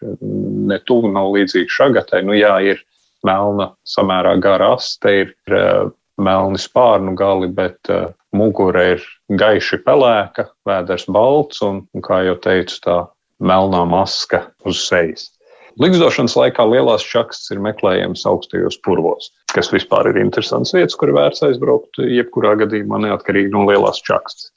ne 0.71 0.79
tuvu 0.87 1.11
nav 1.15 1.33
līdzīgs 1.35 1.81
žagatai. 1.81 2.23
Nu, 2.27 2.37
jā, 2.39 2.55
ir 2.75 2.85
melna, 3.27 3.73
samērā 3.89 4.37
gara 4.43 4.75
aste, 4.77 5.15
ir 5.25 5.35
uh, 5.51 5.91
melni 6.23 6.61
spārnu 6.63 7.17
gali, 7.19 7.51
bet 7.51 7.91
uh, 7.91 8.13
mugura 8.37 8.93
ir 8.95 9.07
gaiši 9.41 9.81
pelēka, 9.87 10.49
vēders 10.69 11.09
balts 11.11 11.63
un, 11.67 11.83
un, 11.95 12.05
kā 12.05 12.23
jau 12.27 12.37
teicu, 12.45 12.79
tā 12.85 12.99
melnā 13.43 13.85
maska 13.89 14.49
uz 14.67 14.83
sejas. 14.87 15.33
Ligzdošanas 15.79 16.35
laikā 16.35 16.65
lielās 16.67 17.05
čakstas 17.07 17.53
ir 17.55 17.61
meklējamas 17.63 18.25
augstajos 18.27 18.81
purvos, 18.83 19.29
kas 19.53 19.71
vispār 19.71 20.09
ir 20.11 20.17
interesants 20.19 20.73
vietas, 20.75 20.97
kur 20.99 21.13
vērts 21.15 21.45
aizbraukt, 21.47 22.01
jebkurā 22.03 22.57
gadījumā 22.65 22.99
neatkarīgi 23.05 23.53
no 23.55 23.63
lielās 23.69 24.01
čakstas. 24.03 24.51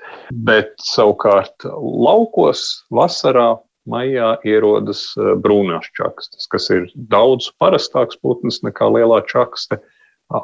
Bet 0.48 0.74
savukārt 0.82 1.68
laukos 1.78 2.63
vasarā 2.90 3.51
maijā 3.92 4.32
ierodas 4.50 5.04
uh, 5.20 5.36
brūnās 5.38 5.86
čakstas, 5.98 6.50
kas 6.50 6.70
ir 6.74 6.90
daudz 7.13 7.51
parastāks 7.62 8.18
putns 8.22 8.63
nekā 8.66 8.90
lielā 8.90 9.22
čakste 9.30 9.78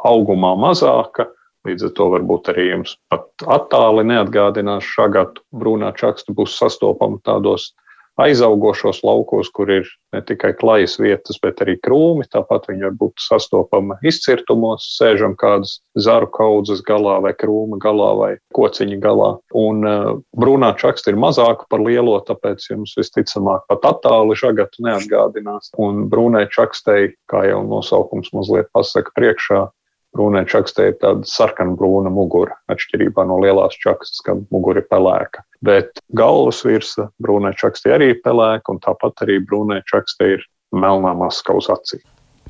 augumā 0.05 0.53
mazāka. 0.61 1.25
Līdz 1.65 1.89
ar 1.89 1.97
to 1.97 2.05
varbūt 2.13 2.53
arī 2.53 2.69
jums 2.69 2.93
pat 3.09 3.27
attāli 3.49 4.05
neatgādinās 4.13 4.85
šagatu. 4.85 5.41
Brūnā 5.57 5.89
čaksta 5.97 6.37
būs 6.37 6.53
sastopama 6.61 7.17
tādos 7.25 7.71
aizaugošos 8.21 9.03
laukos, 9.05 9.49
kur 9.53 9.69
ir 9.71 9.89
ne 10.15 10.21
tikai 10.25 10.53
klajas 10.57 10.97
vietas, 10.99 11.37
bet 11.43 11.61
arī 11.63 11.77
krūmi. 11.83 12.25
Tāpat 12.33 12.69
viņi 12.71 12.87
var 12.87 12.97
būt 12.99 13.21
sastopama 13.21 13.99
izcirtumos, 14.05 14.87
sēžam 14.97 15.35
kādas 15.39 15.77
zaru 15.99 16.29
kaudzes 16.33 16.81
galā 16.87 17.17
vai 17.23 17.33
krūma 17.37 17.79
galā 17.83 18.09
vai 18.19 18.31
kociņa 18.57 18.99
galā. 19.03 19.31
Un 19.57 19.85
uh, 19.85 20.11
brūnā 20.37 20.73
čaksta 20.81 21.13
ir 21.13 21.21
mazāka 21.21 21.69
par 21.71 21.83
lielo, 21.85 22.17
tāpēc 22.27 22.69
jums 22.71 22.97
visticamāk 22.97 23.67
pat 23.71 23.89
attāli 23.93 24.37
žagatu 24.39 24.85
neatgādinās. 24.87 25.71
Un 25.77 26.05
brūnai 26.11 26.47
čakstai, 26.53 27.13
kā 27.31 27.45
jau 27.51 27.63
nosaukums 27.69 28.33
mazliet 28.35 28.71
pasaka 28.75 29.13
priekšā, 29.17 29.67
Brūnai 30.15 30.47
čakstē 30.49 30.87
ir 30.89 30.95
tāda 31.01 31.27
sarkanbrūna 31.29 32.09
mugura, 32.09 32.55
atšķirībā 32.71 33.25
no 33.27 33.37
lielās 33.43 33.75
čakstas, 33.77 34.23
kad 34.25 34.39
mugura 34.55 34.81
ir 34.81 34.87
pelēka. 34.89 35.43
Bet 35.65 36.01
galvas 36.17 36.61
virsma 36.65 37.07
brūnai 37.23 37.55
čakstē 37.57 37.95
arī 37.95 38.11
ir 38.13 38.21
pelēka, 38.25 38.73
un 38.73 38.81
tāpat 38.83 39.25
arī 39.25 39.39
brūnai 39.45 39.81
čakstē 39.89 40.35
ir 40.37 40.45
melnā 40.75 41.15
maska 41.17 41.55
uz 41.57 41.69
acīm. 41.73 42.03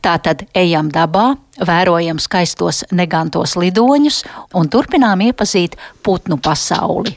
Tātad 0.03 0.43
ejam 0.55 0.91
dabā, 0.93 1.31
vērojam 1.57 2.19
skaistos 2.21 2.83
negantos 2.93 3.55
lidoņus 3.57 4.21
un 4.55 4.69
turpinām 4.69 5.23
iepazīt 5.25 5.77
putnu 6.05 6.37
pasauli. 6.37 7.15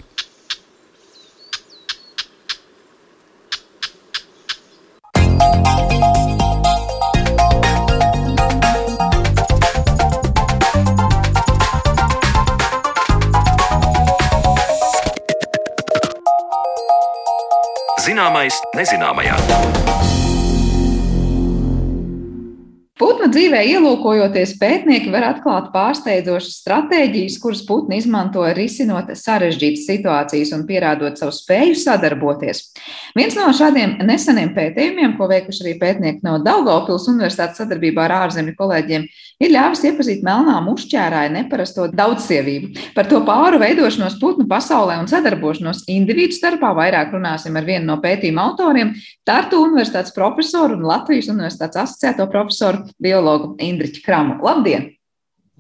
Zināmais 18.21 18.59
nezināmajā. 18.77 20.00
Putnu 23.01 23.31
dzīvē 23.33 23.63
ielūkojoties, 23.65 24.59
pētnieki 24.61 25.09
var 25.09 25.25
atklāt 25.31 25.71
pārsteidzošas 25.73 26.59
stratēģijas, 26.61 27.39
kuras 27.41 27.63
putni 27.65 27.97
izmanto 27.97 28.43
risinot 28.53 29.09
sarežģītas 29.17 29.87
situācijas 29.89 30.51
un 30.53 30.67
pierādot 30.69 31.17
savu 31.17 31.33
spēju 31.33 31.79
sadarboties. 31.81 32.61
Viens 33.17 33.39
no 33.39 33.47
šādiem 33.57 33.95
neseniem 34.05 34.53
pētījumiem, 34.53 35.15
ko 35.17 35.31
veikuši 35.31 35.65
arī 35.65 35.73
pētnieki 35.81 36.21
no 36.27 36.35
Daugavpils 36.45 37.09
Universitātes 37.09 37.63
sadarbībā 37.63 38.05
ar 38.05 38.15
ārzemju 38.27 38.53
kolēģiem, 38.59 39.09
ir 39.41 39.55
ļāvis 39.55 39.87
iepazīt 39.89 40.21
melnām 40.27 40.69
uzķērāju 40.75 41.33
neparasto 41.39 41.89
daudzsievību. 41.97 42.93
Par 42.99 43.09
to 43.09 43.23
pāru 43.25 43.63
veidošanos 43.65 44.21
putnu 44.21 44.45
pasaulē 44.51 45.01
un 45.01 45.09
sadarbošanos 45.09 45.87
individu 45.89 46.37
starpā 46.37 46.75
vairāk 46.77 47.17
runāsim 47.17 47.57
ar 47.57 47.65
vienu 47.65 47.95
no 47.95 47.97
pētījuma 48.05 48.45
autoriem- 48.51 48.93
Tartu 49.31 49.65
Universitātes 49.65 50.13
profesoru 50.13 50.77
un 50.77 50.85
Latvijas 50.85 51.33
Universitātes 51.33 51.81
asociēto 51.81 52.29
profesoru 52.29 52.90
biologu 52.99 53.55
Indriķu 53.63 54.03
Kramu. 54.07 54.41
Labdien! 54.45 54.91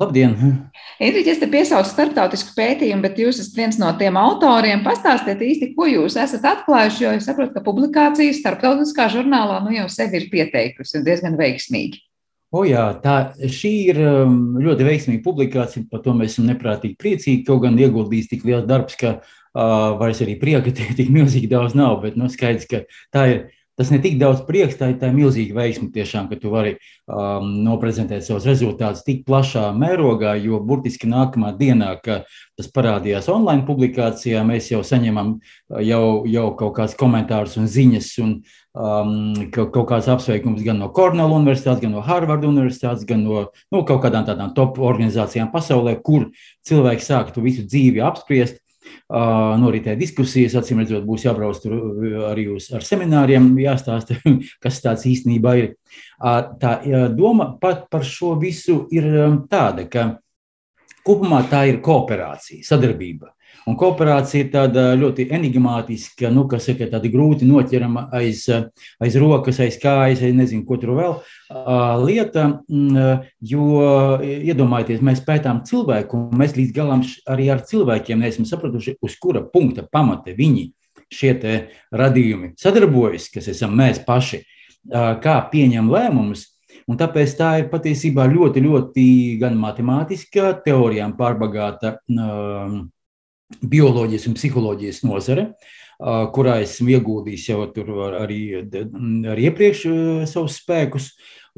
Labdien! 0.00 0.32
Indriķis, 1.00 1.34
es 1.34 1.40
te 1.42 1.48
piesaucu 1.52 1.90
starptautisku 1.90 2.54
pētījumu, 2.56 3.04
bet 3.04 3.18
jūs 3.20 3.42
esat 3.42 3.58
viens 3.58 3.80
no 3.80 3.90
tiem 4.00 4.16
autoriem. 4.16 4.80
Pastāstiet 4.84 5.42
īsti, 5.44 5.74
ko 5.76 5.88
jūs 5.90 6.16
esat 6.20 6.46
atklājuši, 6.54 7.02
jo 7.04 7.10
es 7.18 7.28
saprotu, 7.28 7.52
ka 7.56 7.64
publikācija 7.66 8.36
starptautiskā 8.38 9.10
žurnālā 9.12 9.58
nu 9.66 9.74
jau 9.76 9.84
sevi 9.92 10.22
ir 10.22 10.30
pieteikusi 10.32 10.96
un 11.00 11.04
diezgan 11.04 11.36
veiksmīgi. 11.40 12.00
O 12.50 12.64
jā, 12.66 12.88
tā 12.98 13.18
šī 13.38 13.74
ir 13.92 14.00
um, 14.02 14.40
ļoti 14.58 14.86
veiksmīga 14.88 15.22
publikācija, 15.22 15.86
par 15.92 16.00
to 16.02 16.16
mēs 16.18 16.34
esam 16.34 16.48
neprātīgi 16.48 16.96
priecīgi. 16.98 17.44
Kaut 17.46 17.62
gan 17.62 17.76
ieguldījis 17.78 18.32
tik 18.32 18.48
liels 18.48 18.64
darbs, 18.66 18.96
ka 18.98 19.18
uh, 19.20 20.00
vairs 20.00 20.24
arī 20.24 20.34
prieka 20.40 20.72
tik 20.98 21.12
milzīgi 21.12 21.50
daudz 21.52 21.76
nav, 21.78 22.00
bet 22.02 22.16
nu, 22.18 22.32
skaidrs, 22.32 22.66
ka 22.70 22.82
tā 23.14 23.28
ir 23.34 23.44
Tas 23.80 23.88
ne 23.88 23.96
tik 24.04 24.18
daudz 24.20 24.42
prieks, 24.44 24.74
tā 24.76 24.90
ir 24.92 24.98
tā 25.00 25.08
milzīga 25.08 25.54
veiksme 25.56 25.86
tiešām, 25.94 26.26
ka 26.28 26.36
tu 26.36 26.50
vari 26.52 26.74
um, 27.08 27.46
noprezentēt 27.64 28.26
savus 28.26 28.44
rezultātus 28.44 29.06
tik 29.06 29.22
plašā 29.24 29.70
mērogā, 29.72 30.34
jo 30.36 30.58
burtiski 30.60 31.08
nākamā 31.08 31.54
dienā, 31.56 31.94
kad 32.04 32.28
tas 32.60 32.68
parādījās 32.76 33.30
online 33.32 33.64
publikācijā, 33.64 34.42
mēs 34.44 34.68
jau 34.68 34.82
saņemam 34.84 35.32
uh, 35.38 35.80
jau, 35.80 36.02
jau 36.28 36.46
kaut 36.60 36.76
kādus 36.76 36.98
komentārus 37.00 37.56
un 37.56 37.72
ziņas 37.72 38.12
un 38.20 38.36
um, 38.76 39.16
kaut 39.56 39.88
kāds 39.88 40.12
apsveikums 40.12 40.60
gan 40.66 40.84
no 40.84 40.92
Cornell 40.92 41.32
Universitātes, 41.40 41.80
gan 41.80 41.96
no 41.96 42.04
Harvard 42.04 42.44
Universitātes, 42.44 43.08
gan 43.08 43.24
no 43.24 43.46
nu, 43.48 43.80
kaut 43.88 44.04
kādām 44.04 44.28
tādām 44.28 44.52
top 44.52 44.76
organizācijām 44.76 45.48
pasaulē, 45.56 45.96
kur 46.04 46.28
cilvēki 46.68 47.08
sāk 47.08 47.32
to 47.32 47.48
visu 47.48 47.64
dzīvi 47.64 48.04
apspriest 48.04 48.60
noritē 49.60 49.96
diskusijas. 49.98 50.56
Acīm 50.60 50.82
redzot, 50.82 51.04
būs 51.06 51.26
jābrauc 51.26 51.60
tur 51.62 51.76
arī 52.30 52.46
uz 52.54 52.70
ar 52.76 52.86
semināriem, 52.86 53.52
jāstāsta, 53.60 54.18
kas 54.64 54.80
tāds 54.84 55.06
īstenībā 55.10 55.56
ir. 55.60 55.74
Tā 56.20 56.72
doma 57.16 57.52
pat 57.60 57.86
par 57.90 58.06
šo 58.06 58.34
visu 58.40 58.84
ir 58.94 59.08
tāda, 59.50 59.86
ka 59.90 60.08
kopumā 61.06 61.42
tā 61.50 61.66
ir 61.70 61.80
kooperācija, 61.84 62.64
sadarbība. 62.66 63.32
Un 63.68 63.76
kooperācija 63.76 64.44
ir 64.44 64.50
tāda 64.54 64.84
ļoti 64.96 65.26
enigmātiska, 65.36 66.30
nu, 66.32 66.46
kas 66.48 66.68
ir 66.72 66.78
tāda 66.80 67.10
grūti 67.12 67.48
noķerama 67.48 68.06
aiz, 68.16 68.46
aiz 69.02 69.16
rokas, 69.20 69.60
aiz 69.60 69.76
kājas, 69.80 70.22
aiz 70.24 70.36
nezinu, 70.36 70.64
ko 70.68 70.78
tur 70.80 70.94
vēl 70.96 71.16
lieta. 72.00 72.46
Jo 73.52 73.64
iedomājieties, 74.24 75.02
mēs 75.04 75.24
pētām 75.26 75.60
cilvēku, 75.68 76.22
un 76.30 76.40
mēs 76.40 76.56
līdz 76.56 76.76
galam 76.76 77.04
arī 77.30 77.50
ar 77.52 77.64
cilvēkiem 77.68 78.24
neesam 78.24 78.48
sapratuši, 78.48 78.96
uz 79.04 79.18
kura 79.20 79.44
punkta 79.44 79.84
pamata 79.84 80.32
viņi 80.36 80.70
šie 81.12 81.34
radījumi 81.92 82.54
sadarbojas, 82.60 83.28
kas 83.34 83.50
esam 83.52 83.74
mēs 83.76 84.00
paši, 84.06 84.44
kā 85.20 85.36
pieņem 85.52 85.90
lēmumus. 85.92 86.46
Un 86.90 86.96
tāpēc 86.98 87.34
tā 87.38 87.50
ir 87.60 87.68
patiesībā 87.70 88.24
ļoti, 88.30 88.62
ļoti 88.64 89.04
gan 89.38 89.58
matemātiska, 89.58 90.56
teorijām 90.64 91.12
pārbagāta. 91.18 91.98
Uh, 92.10 92.80
bioloģijas 93.60 94.28
un 94.30 94.36
psiholoģijas 94.38 95.02
nozare, 95.06 95.50
kurā 96.34 96.60
esmu 96.64 96.94
ieguldījis 96.94 97.48
jau 97.50 97.64
arī, 97.66 98.40
arī 98.62 99.46
iepriekš 99.50 99.84
savus 100.30 100.60
spēkus, 100.62 101.10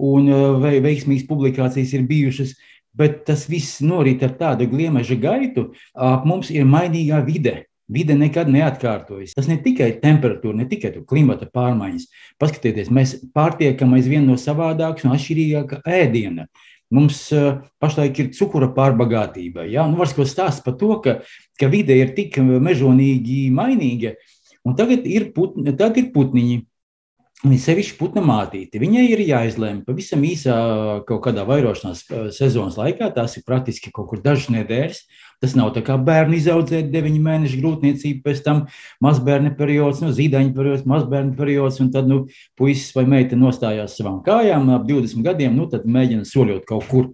un 0.03 0.31
veiksmīgas 0.63 1.29
publikācijas 1.29 1.97
ir 1.97 2.07
bijušas. 2.09 2.57
Bet 2.93 3.23
tas 3.25 3.47
viss 3.49 3.81
norit 3.81 4.21
ar 4.21 4.35
tādu 4.37 4.67
gliemeža 4.69 5.17
gaitu. 5.17 5.71
Ap 5.97 6.27
mums 6.29 6.51
ir 6.53 6.67
mainīgā 6.69 7.23
vide. 7.25 7.63
Vide 7.93 8.15
nekad 8.17 8.51
neatkārtojas. 8.53 9.33
Tas 9.37 9.49
ne 9.49 9.57
tikai 9.65 9.95
temperatūra, 10.03 10.59
ne 10.61 10.67
tikai 10.69 10.93
klimata 11.09 11.49
pārmaiņas. 11.53 12.05
Paskatieties, 12.41 12.93
mēs 12.93 13.15
pārtiekam 13.33 13.97
aizvien 13.97 14.29
no 14.29 14.37
savādākas 14.41 15.07
un 15.09 15.17
atšķirīgāka 15.17 15.81
ēdiena. 15.89 16.47
Mums 16.93 17.25
uh, 17.33 17.63
pašlaik 17.81 18.19
ir 18.21 18.33
cukura 18.37 18.69
pārbagātība. 18.77 19.65
Ja? 19.71 19.87
Nu, 19.89 19.97
Varbūt 20.01 20.29
stāsts 20.29 20.65
par 20.65 20.77
to, 20.81 20.99
ka, 21.05 21.21
ka 21.61 21.71
vide 21.73 21.97
ir 21.97 22.13
tik 22.17 22.37
mežonīgi 22.43 23.47
mainīga, 23.55 24.17
un 24.69 24.77
tagad 24.79 25.09
ir, 25.09 25.31
putni, 25.37 25.73
tagad 25.73 26.03
ir 26.05 26.13
putniņi. 26.15 26.61
Un 27.43 27.57
sevišķi 27.59 27.97
putna 27.99 28.23
mātīte. 28.23 28.79
Viņai 28.79 29.03
ir 29.11 29.21
jāizlemj 29.27 29.81
pavisam 29.83 30.21
īsā 30.23 30.57
kaut 31.09 31.25
kādā 31.25 31.43
vairošanās 31.43 32.05
sezonas 32.37 32.77
laikā, 32.79 33.09
tās 33.17 33.35
ir 33.35 33.43
praktiski 33.49 33.91
kaut 33.91 34.13
kur 34.13 34.21
dažas 34.23 34.47
nedēļas. 34.55 35.01
Tas 35.43 35.57
nav 35.59 35.73
tā 35.75 35.83
kā 35.83 35.97
bērnu 35.99 36.37
izaudzēt, 36.39 36.93
deviņu 36.93 37.23
mēnešu 37.25 37.59
grūtniecība, 37.59 38.23
pēc 38.29 38.45
tam 38.45 38.61
mazbērnu 39.03 39.57
periods, 39.59 40.05
nu, 40.05 40.13
zīdaiņu 40.15 40.55
periods, 40.55 40.85
mazbērnu 40.93 41.35
periods, 41.41 41.81
un 41.83 41.89
tad, 41.91 42.07
nu, 42.07 42.21
puisis 42.55 42.95
vai 42.95 43.09
meita 43.11 43.35
nostājās 43.41 43.99
savām 43.99 44.21
kājām 44.23 44.71
ap 44.77 44.87
20 44.87 45.27
gadiem, 45.27 45.59
nu, 45.59 45.67
tad 45.73 45.83
mēģina 45.83 46.29
soļot 46.31 46.63
kaut 46.69 46.87
kur. 46.93 47.11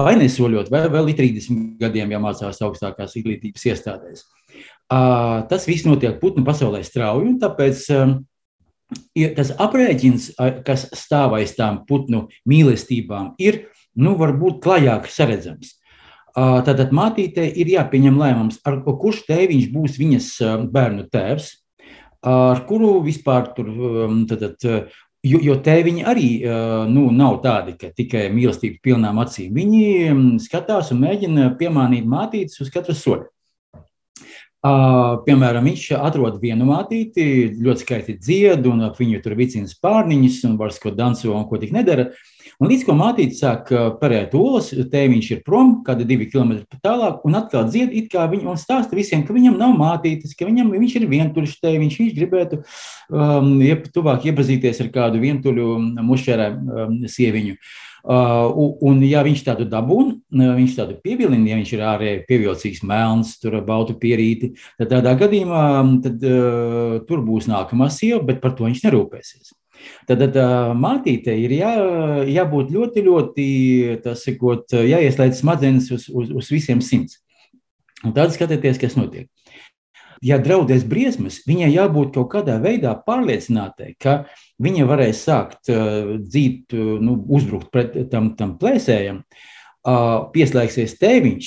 Vai 0.00 0.14
nesoļot, 0.16 0.72
vai 0.72 0.86
vēl 0.88 1.12
ir 1.12 1.20
30 1.20 1.76
gadiem 1.82 2.16
jāmācās 2.16 2.62
augstākās 2.64 3.18
izglītības 3.20 3.68
iestādēs. 3.68 4.24
Uh, 4.88 5.44
tas 5.50 5.68
viss 5.68 5.84
notiek 5.84 6.16
putnu 6.22 6.46
pasaulē 6.46 6.80
strauji, 6.86 7.34
un 7.34 7.40
tāpēc 7.42 7.84
uh, 7.92 8.16
ir 9.18 9.34
tas 9.36 9.52
aprēķins, 9.60 10.30
kas 10.66 10.86
stāv 10.96 11.36
aiz 11.38 11.54
tām 11.56 11.82
putnu 11.88 12.26
mīlestībām, 12.48 13.34
ir 13.42 13.66
nu, 13.98 14.14
varbūt 14.18 14.62
klajāk 14.64 15.08
saredzams. 15.12 15.74
Tātad 16.38 16.92
mātītei 16.94 17.48
ir 17.58 17.72
jāpieņem 17.72 18.18
lēmums, 18.20 18.60
ar 18.68 18.80
kurš 18.86 19.24
tēviņš 19.26 19.70
būs 19.74 19.98
viņas 19.98 20.30
bērnu 20.70 21.08
tēvs, 21.12 21.50
ar 22.28 22.62
kuru 22.68 22.98
vispār 23.06 23.52
tur 23.56 23.74
tātad, 24.30 24.90
Jo, 25.26 25.40
jo 25.42 25.56
tēviņi 25.66 26.04
arī 26.06 26.28
nu, 26.86 27.08
nav 27.10 27.40
tādi, 27.42 27.72
ka 27.74 27.88
tikai 27.90 28.28
mīlestības 28.30 28.78
pilnām 28.86 29.18
acīm. 29.18 29.50
Viņi 29.56 30.38
skatās 30.44 30.92
un 30.94 31.00
mēģina 31.02 31.48
piemānīt 31.58 32.06
mātītes 32.06 32.62
uz 32.62 32.70
katru 32.70 32.94
soļu. 32.94 33.26
Uh, 34.58 35.20
piemēram, 35.22 35.68
viņš 35.68 35.84
atrod 35.94 36.40
vienu 36.42 36.64
mātīti, 36.66 37.24
ļoti 37.62 37.84
skaisti 37.84 38.16
dzied, 38.18 38.64
un 38.66 38.88
ap 38.88 38.96
viņu 38.98 39.20
tur 39.22 39.36
vicina 39.38 39.70
spārniņus, 39.70 40.40
un 40.48 40.56
var 40.58 40.74
kaut 40.82 40.96
danco, 40.98 41.30
un 41.30 41.46
ko 41.46 41.60
tik 41.62 41.70
nedara. 41.76 42.08
Un 42.58 42.66
līdz 42.72 42.82
ko 42.88 42.96
mātīte 42.98 43.38
sāk 43.38 43.70
parēt 44.00 44.34
olas, 44.34 44.72
tēviņš 44.74 45.28
ir 45.30 45.42
prom, 45.46 45.76
kādi 45.86 46.08
divi 46.08 46.26
kilometri 46.26 46.80
tālāk, 46.82 47.20
un 47.22 47.38
atkal 47.38 47.68
dzied, 47.70 47.94
it 47.94 48.10
kā 48.10 48.26
viņi 48.26 48.50
un 48.50 48.58
stāsta 48.58 48.98
visiem, 48.98 49.22
ka 49.22 49.36
viņam 49.36 49.60
nav 49.60 49.76
mātītes, 49.78 50.34
ka 50.34 50.48
viņam, 50.48 50.72
viņš 50.74 50.96
ir 50.98 51.06
vientuļš 51.12 51.54
tēviņš, 51.62 52.00
viņš 52.02 52.16
gribētu 52.18 52.58
um, 52.58 53.60
iep, 53.62 53.86
tuvāk 53.94 54.26
iepazīties 54.26 54.82
ar 54.82 54.90
kādu 54.90 55.22
vientuļu 55.22 55.76
mušķērē 56.02 56.50
um, 56.56 56.98
sieviņu. 57.06 57.54
Uh, 57.54 57.87
un, 58.04 59.02
ja 59.06 59.22
viņš 59.26 59.44
tādu 59.46 59.66
dabūna, 59.68 60.14
uh, 60.16 60.50
viņš 60.58 60.74
tādu 60.78 60.98
pievilina, 61.02 61.50
ja 61.50 61.58
viņš 61.58 61.72
ir 61.74 61.84
ārēji 61.84 62.24
pievilcīgs, 62.28 62.82
melns, 62.86 63.36
tur 63.42 63.58
baltu 63.66 63.96
pierīti, 63.98 64.54
tad 64.78 64.92
tādā 64.92 65.14
gadījumā 65.18 65.62
um, 65.80 65.94
tad, 66.04 66.22
uh, 66.22 66.98
tur 67.08 67.24
būs 67.26 67.48
nākamā 67.50 67.90
sieva, 67.90 68.22
bet 68.28 68.42
par 68.44 68.54
to 68.58 68.68
viņš 68.68 68.84
nerūpēsies. 68.86 69.54
Tad, 70.08 70.18
tad 70.18 70.36
uh, 70.38 70.74
mātītei 70.74 71.38
ir 71.44 71.54
jā, 71.60 71.72
jābūt 72.26 72.72
ļoti, 72.74 73.06
ļoti, 73.06 73.48
tas 74.04 74.24
sakot, 74.26 74.74
jāieslēdz 74.74 75.42
smadzenes 75.42 75.90
uz, 75.94 76.08
uz, 76.10 76.32
uz 76.34 76.52
visiem 76.52 76.82
simts. 76.84 77.20
Un 78.06 78.14
tad 78.14 78.30
skatieties, 78.30 78.78
kas 78.78 78.94
notiek 78.94 79.26
ja 80.24 80.38
draudēs 80.42 80.86
briesmas, 80.88 81.42
viņai 81.48 81.70
jābūt 81.72 82.14
kaut 82.16 82.30
kādā 82.32 82.58
veidā 82.62 82.94
pārliecinātai, 83.06 83.94
ka 84.00 84.22
viņa 84.62 84.88
varēs 84.88 85.22
sākt 85.28 85.70
uh, 85.72 86.16
dzīt, 86.22 86.74
uh, 86.74 86.96
nu, 87.02 87.18
uzbrukt 87.28 87.70
pret 87.74 87.96
tam, 88.12 88.34
tam 88.38 88.58
plēsējam, 88.60 89.24
pieslēgsies 90.34 90.98
tēviņš. 91.00 91.46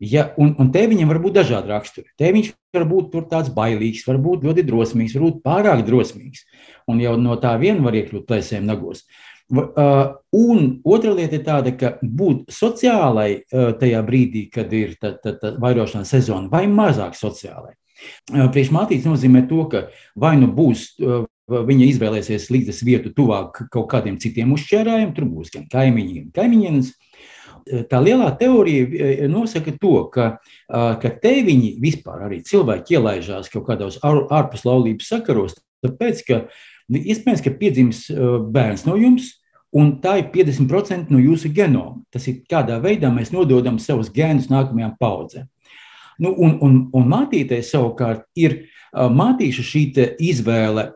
Ja, 0.00 0.28
un, 0.40 0.52
un 0.62 0.68
tēviņam 0.72 1.10
var 1.10 1.18
būt 1.20 1.34
dažādi 1.40 1.72
raksturi. 1.72 2.06
Tēviņš 2.20 2.52
var 2.76 2.84
būt 2.88 3.16
tāds 3.28 3.50
bailīgs, 3.52 4.04
var 4.06 4.20
būt 4.22 4.46
ļoti 4.46 4.64
drosmīgs, 4.68 5.16
var 5.16 5.24
būt 5.26 5.40
pārāk 5.44 5.82
drosmīgs. 5.88 6.44
Un 6.88 7.02
jau 7.02 7.16
no 7.20 7.34
tā 7.40 7.56
viena 7.60 7.82
var 7.84 7.98
iekļūt 7.98 8.28
plēsējiem 8.28 8.68
nagos. 8.68 9.02
Un 9.50 10.62
otra 10.86 11.12
lieta 11.16 11.36
ir 11.36 11.44
tāda, 11.44 11.74
ka 11.76 11.96
būt 12.00 12.52
sociālai 12.54 13.42
tajā 13.50 14.00
brīdī, 14.06 14.46
kad 14.54 14.72
ir 14.76 14.94
tā, 15.00 15.16
tā, 15.20 15.34
tā 15.40 15.52
vairošanās 15.60 16.14
sezona, 16.14 16.48
vai 16.52 16.64
mazāk 16.70 17.18
sociālai. 17.18 17.74
Priekšmātīts 18.30 19.08
nozīmē 19.08 19.44
to, 19.50 19.64
ka 19.72 19.84
vai 20.18 20.36
nu 20.40 20.50
būs 20.54 20.88
viņa 21.50 21.86
izvēlēsies 21.90 22.48
līdzes 22.52 22.82
vietu 22.86 23.12
tuvāk 23.14 23.64
kaut 23.72 23.88
kādiem 23.90 24.18
citiem 24.22 24.52
uzšķērājiem, 24.54 25.14
tur 25.16 25.26
būs 25.30 25.52
gan 25.54 25.66
kaimiņi, 25.70 26.18
gan 26.20 26.34
kaimiņienes. 26.38 26.92
Tā 27.90 28.00
lielā 28.02 28.30
teorija 28.40 29.28
nosaka 29.30 29.74
to, 29.78 29.96
ka, 30.14 30.30
ka 30.70 31.10
tēviņi 31.22 31.74
vispār 31.82 32.24
arī 32.28 32.40
cilvēki 32.46 32.96
ielaižās 32.96 33.50
kaut 33.52 33.66
kādos 33.68 33.98
ārpus 34.02 34.64
laulības 34.66 35.10
sakaros, 35.12 35.58
tāpēc, 35.84 36.24
ka 36.26 36.40
iespējams, 36.88 37.44
ka 37.44 37.54
piedzims 37.60 38.06
bērns 38.54 38.86
no 38.88 38.96
jums, 38.98 39.36
un 39.76 39.92
tā 40.02 40.16
ir 40.22 40.30
50% 40.34 41.12
no 41.14 41.20
jūsu 41.22 41.52
genoma. 41.54 42.00
Tas 42.10 42.26
ir 42.30 42.40
kādā 42.50 42.80
veidā 42.82 43.12
mēs 43.14 43.30
nododam 43.34 43.78
savus 43.82 44.10
gēnus 44.14 44.50
nākamajām 44.50 44.96
paudzēm. 44.98 45.46
Nu, 46.20 46.34
un, 46.36 46.58
un, 46.60 46.76
un 46.96 47.08
mātītei 47.08 47.62
savukārt 47.64 48.26
ir 48.36 48.60
mātīša 48.90 49.64
šī 49.64 49.82
izvēle 50.18 50.90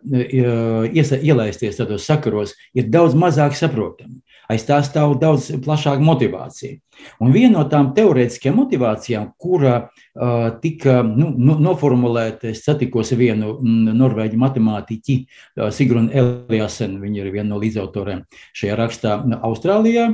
iesa, 0.93 1.19
ielaisties 1.23 1.79
tādos 1.79 2.07
sakaros, 2.09 2.55
ir 2.75 2.91
daudz 2.91 3.15
mazāk 3.19 3.55
saprotama. 3.57 4.19
Aiz 4.51 4.67
tā 4.69 4.77
stāv 4.85 5.15
daudz 5.23 5.47
plašāka 5.65 6.05
motivācija. 6.05 6.77
Un 7.25 7.33
viena 7.33 7.55
no 7.57 7.63
tām 7.71 7.93
teorētiskajām 7.97 8.59
motivācijām, 8.61 9.31
kura 9.41 9.79
uh, 9.87 10.51
tika 10.61 10.99
nu, 11.07 11.31
no, 11.33 11.57
noformulēta, 11.65 12.51
es 12.53 12.61
satikos 12.67 13.15
ar 13.15 13.23
vienu 13.23 13.55
norvēģu 13.65 14.43
matemātiķi, 14.43 15.17
uh, 15.25 15.71
Sigrunu 15.73 16.13
Eliasen, 16.13 16.99
viņa 17.01 17.23
ir 17.23 17.33
viena 17.33 17.55
no 17.55 17.63
līdzautoriem 17.63 18.27
šajā 18.53 18.79
rakstā 18.83 19.17
Austrālijā. 19.41 20.11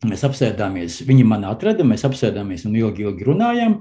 Mēs 0.00 0.22
apsēdāmies, 0.24 1.02
viņi 1.04 1.24
man 1.28 1.42
atrada, 1.44 1.84
mēs 1.84 2.06
apsēdāmies 2.08 2.62
un 2.64 2.76
ilgi, 2.78 3.04
ilgi 3.04 3.26
runājām. 3.26 3.74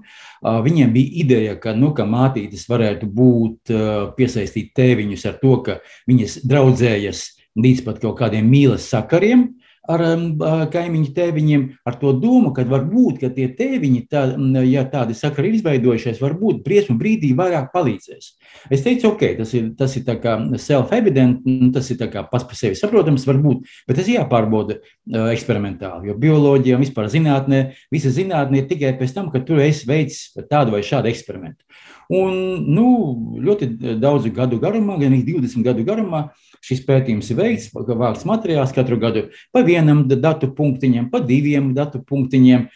Viņiem 0.65 0.91
bija 0.91 1.13
ideja, 1.23 1.53
ka, 1.63 1.71
nu, 1.77 1.93
ka 1.95 2.03
mātītes 2.03 2.65
varētu 2.67 3.07
būt 3.07 3.71
piesaistīt 4.17 4.73
tēviņus 4.75 5.23
ar 5.31 5.37
to, 5.39 5.53
ka 5.63 5.77
viņas 6.11 6.41
draudzējas 6.43 7.23
līdz 7.59 7.85
pat 7.87 8.03
kaut 8.03 8.19
kādiem 8.19 8.51
mīlas 8.51 8.89
sakariem 8.91 9.47
ar 9.89 10.03
um, 10.05 10.25
kaimiņu 10.73 11.11
tēviņiem, 11.15 11.65
ar 11.89 11.97
to 12.01 12.13
domu, 12.21 12.51
ka 12.55 12.65
varbūt 12.69 13.19
ka 13.23 13.31
tie 13.33 13.47
tēviņi, 13.57 14.03
tā, 14.11 14.25
ja 14.67 14.85
tādi 14.89 15.17
sakari 15.17 15.49
ir 15.49 15.59
izveidojušies, 15.59 16.21
varbūt 16.21 16.61
briesmu 16.65 16.97
brīdī 16.99 17.31
vairāk 17.37 17.71
palīdzēs. 17.73 18.31
Es 18.69 18.85
teicu, 18.85 19.13
ok, 19.13 19.25
tas 19.39 19.53
ir, 19.57 19.71
tas 19.79 19.95
ir 19.97 20.05
self-evident, 20.61 21.45
tas 21.75 21.89
ir 21.93 22.01
pats 22.31 22.45
par 22.45 22.59
sevi 22.59 22.77
saprotams, 22.79 23.27
varbūt, 23.29 23.65
bet 23.89 23.99
tas 23.99 24.09
jāpārbauda 24.11 24.79
uh, 24.79 25.29
eksperimentāli, 25.33 26.11
jo 26.11 26.17
bioloģija 26.21 26.77
un 26.77 26.85
vispār 26.85 27.09
zinātnē, 27.11 27.63
visa 27.93 28.13
zinātnē 28.13 28.63
ir 28.63 28.69
tikai 28.69 28.93
pēc 28.99 29.15
tam, 29.17 29.31
ka 29.33 29.41
tu 29.45 29.57
esi 29.61 29.89
veicis 29.89 30.37
tādu 30.51 30.77
vai 30.77 30.85
šādu 30.85 31.09
eksperimentu. 31.11 31.63
Un 32.09 32.37
nu, 32.73 32.85
ļoti 33.45 33.67
daudzu 34.01 34.31
gadu 34.33 34.57
garumā, 34.61 34.95
gan 34.97 35.13
20 35.13 35.61
gadu 35.65 35.83
garumā, 35.85 36.31
šis 36.65 36.83
pētījums 36.87 37.31
ir 37.31 37.39
veikts, 37.39 37.71
vākts 37.73 38.27
materiāls 38.27 38.75
katru 38.75 38.99
gadu 39.01 39.27
pa 39.53 39.63
vienam 39.65 40.05
datu 40.09 40.51
punktiņam, 40.55 41.09
pa 41.11 41.23
diviem 41.23 41.73
datu 41.77 42.03
punktiņiem. 42.05 42.69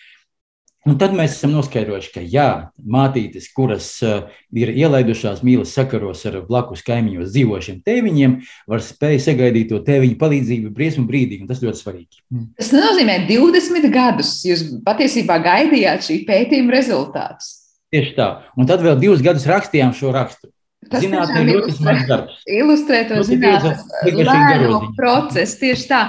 Un 0.84 0.98
tad 1.00 1.14
mēs 1.16 1.38
esam 1.38 1.54
noskaidrojuši, 1.56 2.10
ka 2.12 2.22
jā, 2.28 2.48
mātītes, 2.76 3.46
kuras 3.56 3.86
uh, 4.04 4.26
ir 4.52 4.74
ielaidušās 4.74 5.40
mīlas 5.48 5.72
sakaros 5.78 6.26
ar 6.28 6.42
blakus 6.44 6.84
kaimiņos 6.84 7.30
dzīvošiem 7.32 7.78
tēviņiem, 7.88 8.34
var 8.68 8.84
spēj 8.84 9.22
sagaidīt 9.24 9.72
to 9.72 9.80
tēviņu 9.88 10.18
palīdzību 10.20 10.74
briesmu 10.76 11.06
brīdī, 11.08 11.40
un 11.40 11.48
tas 11.48 11.64
ļoti 11.64 11.80
svarīgi. 11.80 12.20
Mm. 12.28 12.50
Tas 12.60 12.74
nenozīmē 12.76 13.16
20 13.32 13.88
gadus. 13.96 14.34
Jūs 14.44 14.66
patiesībā 14.84 15.40
gaidījāt 15.48 16.04
šī 16.10 16.20
pētījuma 16.28 16.76
rezultātus. 16.76 17.54
Tieši 17.94 18.18
tā. 18.18 18.28
Un 18.60 18.68
tad 18.68 18.84
vēl 18.84 19.00
divus 19.00 19.24
gadus 19.24 19.48
rakstījām 19.48 19.96
šo 19.96 20.12
rakstu. 20.12 20.52
Zinātnē 20.92 21.44
ļoti 21.48 21.76
smags 21.78 22.08
darbs. 22.10 22.40
Ilustrē 22.50 23.02
to 23.10 23.20
zinātnes 23.28 23.84
lēno 24.18 24.80
procesu, 24.98 25.60
tieši 25.62 25.88
tā. 25.90 26.02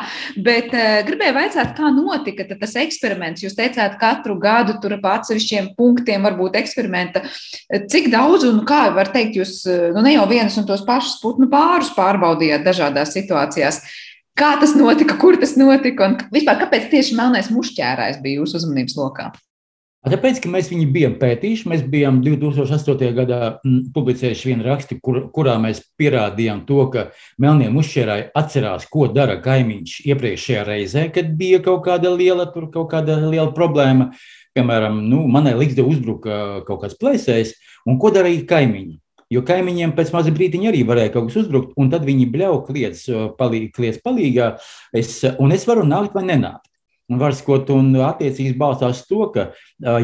Bet 0.46 0.72
uh, 0.74 1.00
gribēju 1.06 1.36
vaicāt, 1.36 1.74
kā 1.76 1.90
notika 1.94 2.46
tas 2.50 2.76
eksperiments. 2.82 3.44
Jūs 3.44 3.56
teicāt, 3.58 3.98
katru 4.00 4.38
gadu 4.42 4.78
tur 4.82 4.96
pa 5.02 5.18
atsevišķiem 5.20 5.72
punktiem 5.78 6.26
varbūt 6.28 6.58
eksperimenta. 6.62 7.24
Cik 7.90 8.10
daudz 8.12 8.46
un 8.48 8.62
kā 8.68 8.86
var 8.96 9.12
teikt, 9.14 9.38
jūs 9.40 9.62
nu, 9.66 10.02
ne 10.04 10.16
jau 10.16 10.26
vienus 10.30 10.58
un 10.60 10.68
tos 10.68 10.84
pašus 10.86 11.20
putnu 11.22 11.48
pārus 11.52 11.92
pārbaudījāt 11.96 12.66
dažādās 12.66 13.14
situācijās. 13.16 13.82
Kā 14.34 14.56
tas 14.58 14.72
notika, 14.74 15.14
kur 15.20 15.36
tas 15.38 15.54
notika 15.54 16.08
un 16.08 16.16
vispār 16.34 16.58
kāpēc 16.64 16.88
tieši 16.90 17.14
melnais 17.18 17.52
mušķērājs 17.54 18.22
bija 18.24 18.42
jūsu 18.42 18.58
uzmanības 18.58 18.96
lokā? 18.98 19.28
Tāpēc, 20.04 20.36
ka 20.44 20.50
mēs 20.52 20.66
viņu 20.68 20.90
bijām 20.92 21.14
pētījuši, 21.16 21.68
mēs 21.70 21.82
bijām 21.88 22.18
2008. 22.20 23.06
gadā 23.16 23.38
mm, 23.54 23.86
publicējuši 23.94 24.50
vienu 24.50 24.66
rakstu, 24.66 24.98
kur, 25.00 25.22
kurā 25.32 25.54
mēs 25.62 25.80
pierādījām 25.96 26.60
to, 26.68 26.82
ka 26.92 27.06
melnie 27.40 27.70
mušķerāji 27.72 28.26
atcerās, 28.36 28.84
ko 28.92 29.06
dara 29.08 29.38
kaimiņš 29.44 29.94
iepriekšējā 30.04 30.64
reizē, 30.68 31.06
kad 31.14 31.30
bija 31.38 31.62
kaut 31.64 31.86
kāda 31.86 32.12
liela, 32.12 32.44
tur, 32.52 32.66
kaut 32.74 32.90
kāda 32.92 33.16
liela 33.22 33.48
problēma. 33.56 34.10
Piemēram, 34.54 35.00
nu, 35.08 35.22
manai 35.24 35.56
likte 35.56 35.82
uzbruka 35.82 36.60
kaut 36.68 36.84
kāds 36.84 37.00
plēsējs, 37.00 37.56
un 37.88 37.96
ko 38.02 38.12
darīja 38.12 38.44
kaimiņi? 38.52 38.98
Jo 39.32 39.40
kaimiņiem 39.48 39.96
pēc 39.96 40.12
maza 40.12 40.30
brīdiņa 40.36 40.68
arī 40.68 40.84
varēja 40.84 41.14
kaut 41.16 41.30
kas 41.30 41.40
uzbrukt, 41.46 41.72
un 41.80 41.88
tad 41.90 42.04
viņi 42.04 42.28
bļauj 42.28 42.60
kliedz, 42.68 43.06
palīg, 43.40 43.72
kliedz 43.72 44.04
palīgā, 44.04 44.52
es, 44.92 45.16
un 45.40 45.56
es 45.56 45.64
varu 45.66 45.88
nākt 45.88 46.12
vai 46.12 46.28
nenākt. 46.28 46.68
Un 47.12 47.18
var 47.20 47.34
skot, 47.36 47.68
un 47.68 47.90
attiecīgi 48.00 48.54
balstās 48.56 49.02
to, 49.04 49.26
ka, 49.34 49.42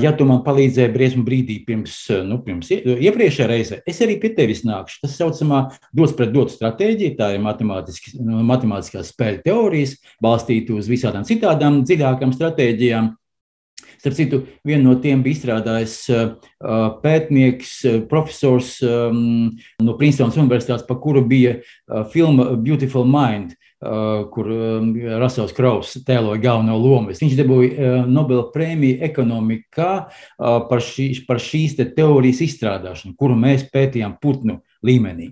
ja 0.03 0.11
tu 0.13 0.27
man 0.29 0.43
palīdzēji 0.45 0.93
briesmu 0.93 1.23
brīdī 1.25 1.55
pirms, 1.65 1.95
nu, 2.29 2.37
pirms 2.45 2.69
iepriekšējā 2.77 3.47
reizē, 3.49 3.79
es 3.89 4.03
arī 4.05 4.19
pie 4.21 4.35
tevis 4.37 4.61
nākšu. 4.69 4.99
Tas 5.07 5.15
saucamā 5.17 5.63
dots 5.97 6.13
pret 6.19 6.35
dotu 6.35 6.53
stratēģija, 6.59 7.15
tā 7.17 7.31
ir 7.39 7.41
matemātiskās 7.41 9.15
spēļu 9.15 9.41
teorijas, 9.47 9.97
balstīta 10.21 10.77
uz 10.77 10.91
visādām 10.93 11.25
citādām 11.25 11.81
dziļākām 11.89 12.37
stratēģijām. 12.37 13.09
Starp 14.01 14.17
citu, 14.17 14.43
viena 14.65 14.85
no 14.85 14.95
tiem 15.01 15.25
bija 15.25 15.37
izstrādājis 15.37 15.97
pētnieks, 17.01 17.73
profesors 18.13 18.77
no 18.85 19.97
Princetonas 19.97 20.37
Universitātes, 20.41 20.85
par 20.89 21.01
kuru 21.01 21.25
bija 21.29 21.59
filma 22.13 22.53
Beautiful 22.61 23.09
Mind 23.09 23.57
kur 23.81 24.49
Rasels 25.23 25.55
Kraus 25.57 25.95
tēloja 26.05 26.43
galveno 26.43 26.77
lomu. 26.77 27.15
Viņš 27.17 27.37
dabūja 27.39 27.93
Nobela 28.11 28.45
prēmiju 28.53 29.01
ekonomikā 29.09 29.91
par, 30.37 30.85
šī, 30.85 31.13
par 31.29 31.41
šīs 31.41 31.79
te 31.79 31.89
teorijas 31.97 32.43
izstrādāšanu, 32.45 33.17
kuru 33.17 33.39
mēs 33.41 33.65
pētījām 33.73 34.19
putnu 34.21 34.61
līmenī. 34.85 35.31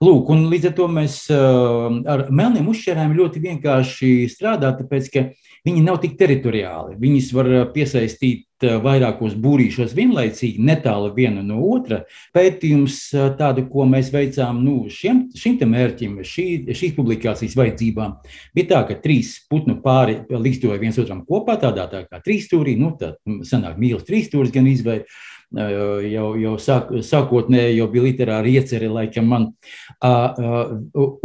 Lūk, 0.00 0.30
un 0.32 0.46
līdz 0.48 0.70
ar 0.70 0.76
to 0.78 0.86
mēs 0.88 1.16
ar 1.28 2.28
melniem 2.32 2.70
uzšķērēm 2.72 3.10
ļoti 3.18 3.42
vienkārši 3.44 4.12
strādājam, 4.32 4.78
tāpēc 4.78 5.10
ka 5.12 5.26
viņi 5.66 5.82
nav 5.84 6.00
tik 6.02 6.16
teritoriāli. 6.20 6.96
Viņus 7.00 7.32
var 7.36 7.50
piesaistīt 7.74 8.46
vairākos 8.60 9.34
būrīšos 9.40 9.94
vienlaicīgi, 9.96 10.60
netālu 10.64 11.12
viena 11.16 11.42
no 11.44 11.60
otra. 11.72 12.02
Pētījums 12.36 12.98
tādu, 13.38 13.64
ko 13.70 13.86
mēs 13.88 14.10
veicām 14.12 14.60
nu, 14.64 14.84
šiem, 14.92 15.26
šim 15.36 15.58
mērķim, 15.70 16.18
šī, 16.26 16.46
šīs 16.76 16.94
publikācijas 16.96 17.56
vajadzībām, 17.56 18.18
bija 18.56 18.70
tā, 18.74 18.82
ka 18.90 18.98
trīs 19.00 19.38
putnu 19.50 19.78
pāri 19.84 20.20
likstoja 20.30 20.80
viens 20.82 21.00
otram 21.00 21.24
kopā, 21.28 21.56
tādā 21.60 21.88
tā 21.92 22.04
kā 22.08 22.20
trīsstūrī, 22.24 22.76
nu, 22.80 22.92
tā 23.00 23.14
sanāk 23.48 23.80
mīlas 23.80 24.06
trīsstūris 24.08 24.52
gan 24.54 24.68
izvēle 24.70 25.08
jau, 25.50 26.26
jau 26.38 26.54
sāk, 26.62 26.92
sākotnēji 27.06 27.78
jau 27.78 27.88
bija 27.90 28.06
literāri 28.06 28.54
ieceri, 28.58 28.90
laikam 28.90 29.30
man. 29.30 29.48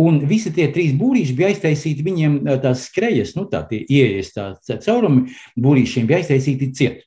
Un 0.02 0.22
visi 0.30 0.54
tie 0.56 0.70
trīs 0.74 0.96
būrīši 0.98 1.36
bija 1.38 1.52
aiztaisīti, 1.54 2.06
viņiem 2.06 2.40
tās 2.64 2.88
skrejas, 2.90 3.36
nu 3.38 3.46
tā 3.52 3.66
tie 3.70 3.84
ieejas 3.86 4.34
tā 4.36 4.80
caurumi 4.86 5.30
būrīšiem 5.62 6.10
bija 6.10 6.24
aiztaisīti 6.24 6.72
ciet. 6.74 7.06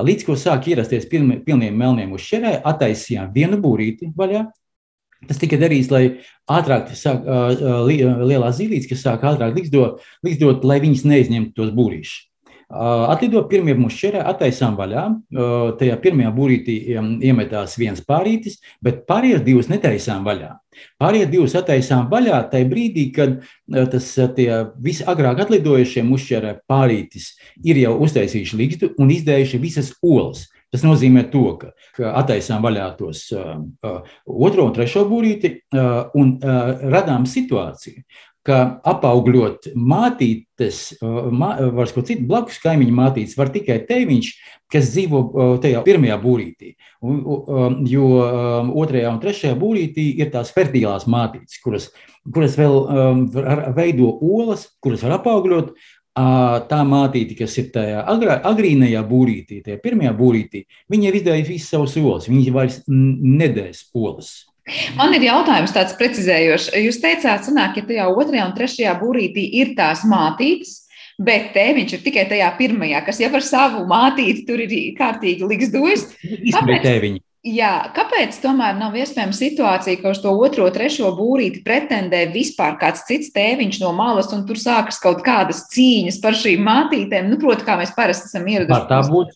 Līdz 0.00 0.24
ko 0.26 0.36
sāk 0.38 0.68
ierasties 0.70 1.06
pilni, 1.10 1.40
pilniem 1.44 1.76
melniem 1.76 2.12
uz 2.16 2.24
šerē, 2.24 2.60
attaisījām 2.68 3.32
vienu 3.34 3.58
būrīti 3.60 4.12
vaļā, 4.16 4.46
Tas 5.28 5.36
tika 5.36 5.58
darīts, 5.60 5.90
lai 5.92 6.22
ātrāk 6.48 6.94
sāk, 6.96 7.26
uh, 7.28 7.82
lielā 8.24 8.48
zīlītes, 8.56 8.88
kas 8.88 9.02
sāk 9.04 9.26
ātrāk 9.28 9.52
likdot, 9.52 10.00
likdot 10.24 10.64
lai 10.64 10.78
viņas 10.80 11.04
neizņemtu 11.04 11.52
tos 11.58 11.74
būrīšus. 11.76 12.29
Atlido 12.70 13.42
pirmie 13.50 13.74
mušķerē, 13.74 14.20
attaisām 14.30 14.76
vaļā. 14.78 15.04
Tajā 15.80 15.96
pirmajā 16.02 16.30
būrītī 16.36 16.76
iemetās 17.26 17.74
viens 17.80 18.02
pārītis, 18.06 18.60
bet 18.84 19.02
pārējās 19.10 19.42
divas 19.46 19.70
netaisām 19.72 20.22
vaļā. 20.26 20.52
Pārējie 21.02 21.26
divas 21.32 21.56
attaisām 21.58 22.06
vaļā 22.12 22.38
tajā 22.52 22.68
brīdī, 22.70 23.08
kad 23.16 23.40
tas 23.90 24.12
visagrāk 24.86 25.42
atlidojušie 25.42 26.06
mušķerē 26.06 26.54
pārītis 26.70 27.32
ir 27.66 27.82
jau 27.82 27.98
uztaisījuši 28.06 28.62
līgstu 28.62 28.94
un 29.02 29.10
izdējuši 29.18 29.62
visas 29.66 29.92
olas. 29.98 30.46
Tas 30.70 30.84
nozīmē, 30.86 31.24
to, 31.32 31.56
ka, 31.58 31.72
ka 31.96 32.12
attaisām 32.20 32.62
vaļā 32.62 32.84
tos 32.98 33.24
uh, 33.34 33.56
otro 34.22 34.68
un 34.68 34.74
trešo 34.76 35.02
būrīti 35.10 35.50
uh, 35.74 36.12
un 36.18 36.36
uh, 36.38 36.84
radām 36.94 37.26
situāciju, 37.26 38.04
ka 38.50 38.60
apaugļot 38.90 39.70
mātītes, 39.78 40.80
mā, 41.00 41.52
var 41.76 41.90
ko 41.94 42.02
citu, 42.06 42.26
blakus 42.26 42.58
kaimiņu 42.62 42.94
mātītes 42.96 43.36
var 43.38 43.52
tikai 43.54 43.78
teviņš, 43.86 44.30
kas 44.70 44.90
dzīvo 44.90 45.22
tajā 45.62 45.82
pirmajā 45.86 46.16
būrītī. 46.22 46.74
Jo 47.90 48.08
otrajā 48.82 49.14
un 49.14 49.22
trešajā 49.22 49.54
būrītī 49.58 50.10
ir 50.22 50.32
tās 50.34 50.50
fertīlās 50.56 51.06
mātītes, 51.10 51.62
kuras, 51.62 51.88
kuras 52.26 52.58
vēl 52.58 52.76
veido 53.78 54.10
olas, 54.18 54.68
kuras 54.82 55.06
var 55.06 55.20
apaugļot. 55.20 55.72
Tā 56.70 56.80
mātīte, 56.84 57.36
kas 57.38 57.54
ir 57.62 57.70
tajā 57.72 58.02
agrā, 58.10 58.40
agrīnajā 58.50 59.00
būrītī, 59.06 59.60
tajā 59.64 59.78
pirmajā 59.80 60.10
būrītī, 60.18 60.64
viņa 60.90 61.06
ir 61.08 61.18
izdarījusi 61.20 61.54
visas 61.54 61.70
savas 61.70 61.94
olas. 62.02 62.26
Viņa 62.28 62.54
vairs 62.56 62.80
nedēs 62.90 63.86
olas. 63.94 64.32
Man 64.98 65.14
ir 65.16 65.26
jautājums 65.28 65.74
tāds 65.74 65.96
precizējošs. 65.98 66.70
Jūs 66.84 67.00
teicāt, 67.02 67.46
sanāk, 67.46 67.80
ja 67.80 67.88
tajā 67.88 68.10
otrajā 68.12 68.46
un 68.48 68.54
trešajā 68.56 68.94
būrītī 69.00 69.46
ir 69.62 69.74
tās 69.78 70.04
mātītes, 70.08 70.76
bet 71.20 71.50
tēviņš 71.56 71.96
ir 71.96 72.04
tikai 72.04 72.28
tajā 72.30 72.52
pirmajā, 72.58 73.02
kas 73.06 73.20
jau 73.22 73.32
ar 73.36 73.44
savu 73.44 73.82
mātīti 73.90 74.46
tur 74.48 74.62
ir 74.64 74.76
kārtīgi 74.98 75.48
liks 75.50 75.72
dojas. 75.74 76.06
Kāpēc? 76.22 77.20
Jā, 77.40 77.88
kāpēc 77.96 78.36
tomēr 78.42 78.74
nav 78.76 78.92
iespējama 79.00 79.32
situācija, 79.32 79.96
ka 80.02 80.10
uz 80.12 80.18
to 80.20 80.32
otro, 80.44 80.66
trešo 80.74 81.08
būrīti 81.16 81.62
pretendē 81.64 82.26
vispār 82.34 82.74
kāds 82.76 83.06
cits 83.08 83.32
tēviņš 83.32 83.78
no 83.80 83.94
malas, 83.96 84.28
un 84.36 84.42
tur 84.48 84.60
sākas 84.60 85.00
kaut 85.00 85.22
kādas 85.24 85.62
cīņas 85.72 86.18
par 86.20 86.36
šīm 86.36 86.60
mātītēm? 86.68 87.30
Nu, 87.32 87.38
protams, 87.40 87.64
kā 87.64 87.78
mēs 87.80 87.94
parasti 87.96 88.28
esam 88.28 88.44
ieradušies. 88.44 88.74
Var 88.74 88.84
tā 88.92 89.00
būt. 89.08 89.32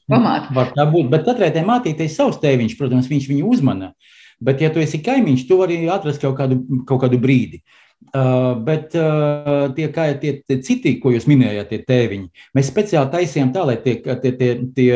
Var 0.58 0.74
tā 0.76 0.86
būt, 0.92 1.08
bet 1.16 1.24
katrai 1.30 1.48
tai 1.54 1.64
mātītei 1.64 2.10
savs 2.12 2.36
tēviņš, 2.44 2.76
protams, 2.76 3.08
viņš 3.08 3.30
viņu 3.32 3.54
uzmana. 3.56 3.94
Uh, 4.34 4.44
Bet, 4.44 4.60
ja 4.60 4.70
tu 4.72 4.82
esi 4.82 5.00
kaimiņš, 5.04 5.46
tu 5.48 5.58
vari 5.60 5.84
atrast 5.90 6.22
kaut 6.22 6.36
kādu, 6.38 6.60
kaut 6.88 7.02
kādu 7.04 7.20
brīdi. 7.22 7.62
Uh, 8.14 8.52
bet 8.66 8.92
uh, 8.98 9.70
tie, 9.74 9.86
kā, 9.94 10.10
tie, 10.20 10.36
tie 10.46 10.58
citi, 10.62 10.98
ko 11.00 11.14
jūs 11.14 11.24
minējāt, 11.30 11.70
tie 11.70 11.78
tēviņi, 11.88 12.44
mēs 12.54 12.68
speciāli 12.68 13.10
taisījām 13.14 13.54
tā, 13.54 13.64
lai 13.66 13.78
tie, 13.82 13.96
tie, 14.02 14.34
tie, 14.36 14.50
tie 14.76 14.90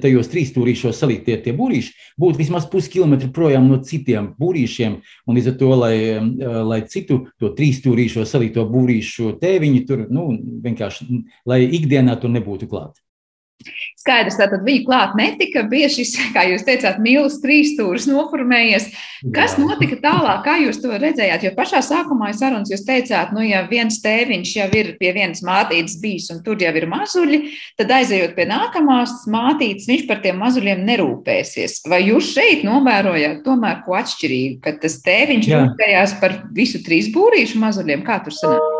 tajos 0.00 0.30
trīs 0.32 0.50
stūrīšos 0.50 0.96
salītie 0.96 1.36
tie 1.44 1.52
būrīši 1.56 2.14
būtu 2.20 2.40
vismaz 2.40 2.64
puskilometru 2.72 3.28
projām 3.36 3.68
no 3.68 3.76
citiem 3.84 4.30
būrīšiem. 4.40 4.98
Un 5.28 5.38
līdz 5.38 5.52
ar 5.52 5.58
to, 5.60 5.70
lai, 5.76 5.96
lai 6.72 6.80
citu 6.90 7.22
to 7.40 7.52
trīs 7.56 7.82
stūrīšos 7.82 8.32
salīto 8.32 8.64
būrīšu 8.72 9.36
tēviņi 9.42 9.82
tur, 9.88 10.06
nu, 10.08 10.30
vienkārši, 10.64 11.20
lai 11.48 11.60
ikdienā 11.68 12.16
tur 12.20 12.32
nebūtu 12.32 12.72
klāt. 12.72 12.96
Skaidrs, 13.96 14.36
tātad 14.38 14.62
viņa 14.66 14.84
klāt 14.86 15.14
netika, 15.18 15.64
bija 15.66 15.88
šis, 15.90 16.14
kā 16.34 16.44
jūs 16.50 16.64
teicāt, 16.66 17.00
mīlestības 17.02 17.42
trīsstūris 17.42 18.06
noformējies. 18.10 18.88
Kas 19.34 19.56
Jā. 19.56 19.64
notika 19.64 19.98
tālāk, 20.02 20.42
kā 20.44 20.56
jūs 20.62 20.78
to 20.82 20.92
redzējāt? 20.92 21.46
Jo 21.46 21.52
pašā 21.56 21.80
sākumā 21.84 22.30
sarunas 22.36 22.70
jūs 22.72 22.84
teicāt, 22.86 23.32
nu, 23.34 23.42
ja 23.46 23.64
viens 23.70 23.98
tēviņš 24.04 24.52
jau 24.58 24.68
ir 24.76 24.92
pie 25.00 25.12
vienas 25.16 25.42
mātītes 25.46 25.98
bijis 26.02 26.28
un 26.34 26.42
tur 26.46 26.60
jau 26.62 26.72
ir 26.76 26.88
mazuļi, 26.90 27.42
tad 27.80 27.92
aizejot 27.98 28.36
pie 28.36 28.48
nākamās 28.50 29.24
mātītes, 29.32 29.88
viņš 29.90 30.06
par 30.10 30.22
tiem 30.24 30.40
mazuļiem 30.42 30.84
nerūpēsies. 30.86 31.82
Vai 31.90 32.02
jūs 32.06 32.32
šeit 32.36 32.64
novērojāt 32.66 33.44
tomēr 33.46 33.82
ko 33.86 33.98
atšķirīgu, 33.98 34.60
ka 34.64 34.76
tas 34.82 35.00
tēviņš 35.06 35.52
rūpējās 35.54 36.18
par 36.22 36.40
visu 36.56 36.82
trīs 36.86 37.10
būrīšu 37.14 37.62
mazuļiem? 37.62 38.04
Kā 38.06 38.20
tur 38.24 38.36
sanāk? 38.36 38.75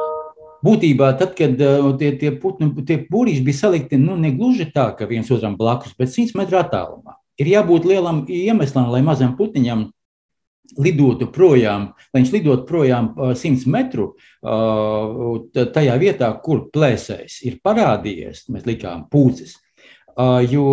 Būtībā, 0.66 1.12
tad, 1.20 1.34
kad 1.38 1.60
uh, 1.62 1.90
tie, 2.00 2.10
tie, 2.18 2.32
putnu, 2.40 2.72
tie 2.86 2.98
būrīši 3.10 3.44
bija 3.46 3.60
salikti 3.60 3.98
nu, 4.00 4.16
ne 4.18 4.32
gluži 4.34 4.68
tā, 4.74 4.88
ka 4.98 5.08
viens 5.10 5.30
otram 5.30 5.54
blakus, 5.58 5.94
bet 5.98 6.10
100 6.10 6.38
metru 6.38 6.58
attālumā, 6.60 7.18
ir 7.38 7.50
jābūt 7.52 7.86
lielam 7.86 8.24
iemeslam, 8.32 8.88
lai 8.90 9.02
mazam 9.06 9.36
putniņam 9.38 9.86
lidotu 10.82 11.28
projām, 11.30 11.92
lai 12.10 12.22
viņš 12.22 12.32
lidotu 12.34 12.66
projām 12.66 13.12
100 13.20 13.52
uh, 13.52 13.68
metru 13.70 14.08
uh, 14.14 15.68
tajā 15.76 15.94
vietā, 16.02 16.32
kur 16.42 16.66
plēsējs 16.74 17.38
ir 17.46 17.60
parādījies. 17.64 18.48
Mēs 18.50 18.66
likām 18.66 19.06
pūces, 19.12 19.58
jo 20.48 20.66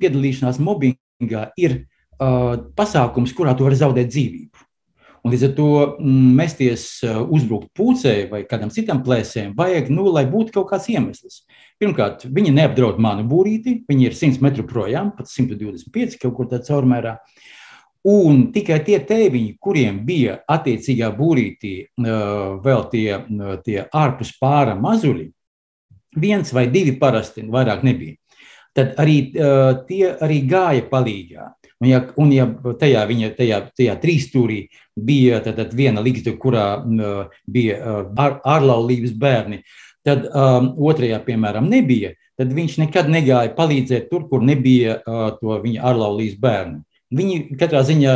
piedalīšanās 0.00 0.58
mobbingā 0.64 1.50
ir 1.60 1.82
pasākums, 2.78 3.34
kurā 3.36 3.52
tu 3.56 3.66
vari 3.66 3.76
zaudēt 3.76 4.08
dzīvību. 4.08 4.64
Un 5.22 5.30
līdz 5.30 5.44
ar 5.46 5.52
to 5.54 5.68
mm, 6.02 6.30
mesties 6.34 6.84
eh, 7.06 7.14
uzbrukt 7.14 7.70
pūcei 7.78 8.26
vai 8.30 8.42
kādam 8.48 8.72
citam 8.74 9.04
plēsēm, 9.06 9.52
vajag, 9.58 9.90
nu, 9.94 10.08
lai 10.10 10.24
būtu 10.30 10.56
kaut 10.56 10.72
kāds 10.72 10.88
iemesls. 10.90 11.44
Pirmkārt, 11.78 12.24
viņi 12.26 12.54
neapdraud 12.56 12.98
manu 13.02 13.22
būrīti, 13.30 13.76
viņi 13.90 14.08
ir 14.08 14.16
100 14.18 14.42
metru 14.42 14.66
projām, 14.66 15.12
pat 15.14 15.30
125 15.30 16.18
kaut 16.24 16.34
kur 16.38 16.50
tādā 16.50 16.66
caurmērā. 16.66 17.16
Un 18.10 18.48
tikai 18.50 18.80
tie 18.82 18.98
tēviņi, 19.06 19.52
kuriem 19.62 20.00
bija 20.02 20.40
attiecīgā 20.50 21.12
būrītī 21.14 21.76
eh, 21.86 22.10
vēl 22.66 22.84
tie, 22.90 23.06
eh, 23.22 23.54
tie 23.62 23.78
ārpus 23.86 24.34
pāra 24.42 24.74
mazuļi, 24.74 25.28
viens 26.18 26.50
vai 26.50 26.66
divi 26.66 26.96
parasti, 26.98 27.46
vairāk 27.46 27.86
nebija. 27.86 28.18
Tad 28.72 28.96
arī 28.98 29.16
tie 29.86 30.06
arī 30.24 30.38
gāja 30.48 30.84
palīdzīgā. 30.88 31.46
Un 31.82 31.88
ja, 31.90 31.98
un 32.20 32.30
ja 32.30 32.46
tajā, 32.78 33.00
viņa, 33.10 33.32
tajā, 33.34 33.56
tajā 33.74 33.94
trīsstūrī 33.98 34.60
bija 34.94 35.40
tad, 35.42 35.56
tad 35.58 35.72
viena 35.74 36.02
līgsta, 36.04 36.36
kurā 36.38 36.66
uh, 36.78 37.32
bija 37.50 37.78
uh, 37.80 38.36
ārlaulības 38.46 39.16
bērni, 39.18 39.64
tad 40.06 40.28
um, 40.30 40.68
otrajā, 40.78 41.18
piemēram, 41.26 41.66
nebija, 41.70 42.12
tad 42.38 42.54
viņš 42.54 42.78
nekad 42.84 43.10
negāja 43.10 43.50
palīdzēt 43.56 44.06
tur, 44.12 44.28
kur 44.30 44.46
nebija 44.46 45.00
uh, 45.00 45.24
to 45.40 45.58
viņa 45.64 45.82
ārlaulības 45.90 46.38
bērnu. 46.42 46.84
Viņi 47.18 47.58
katrā 47.58 47.82
ziņā 47.88 48.14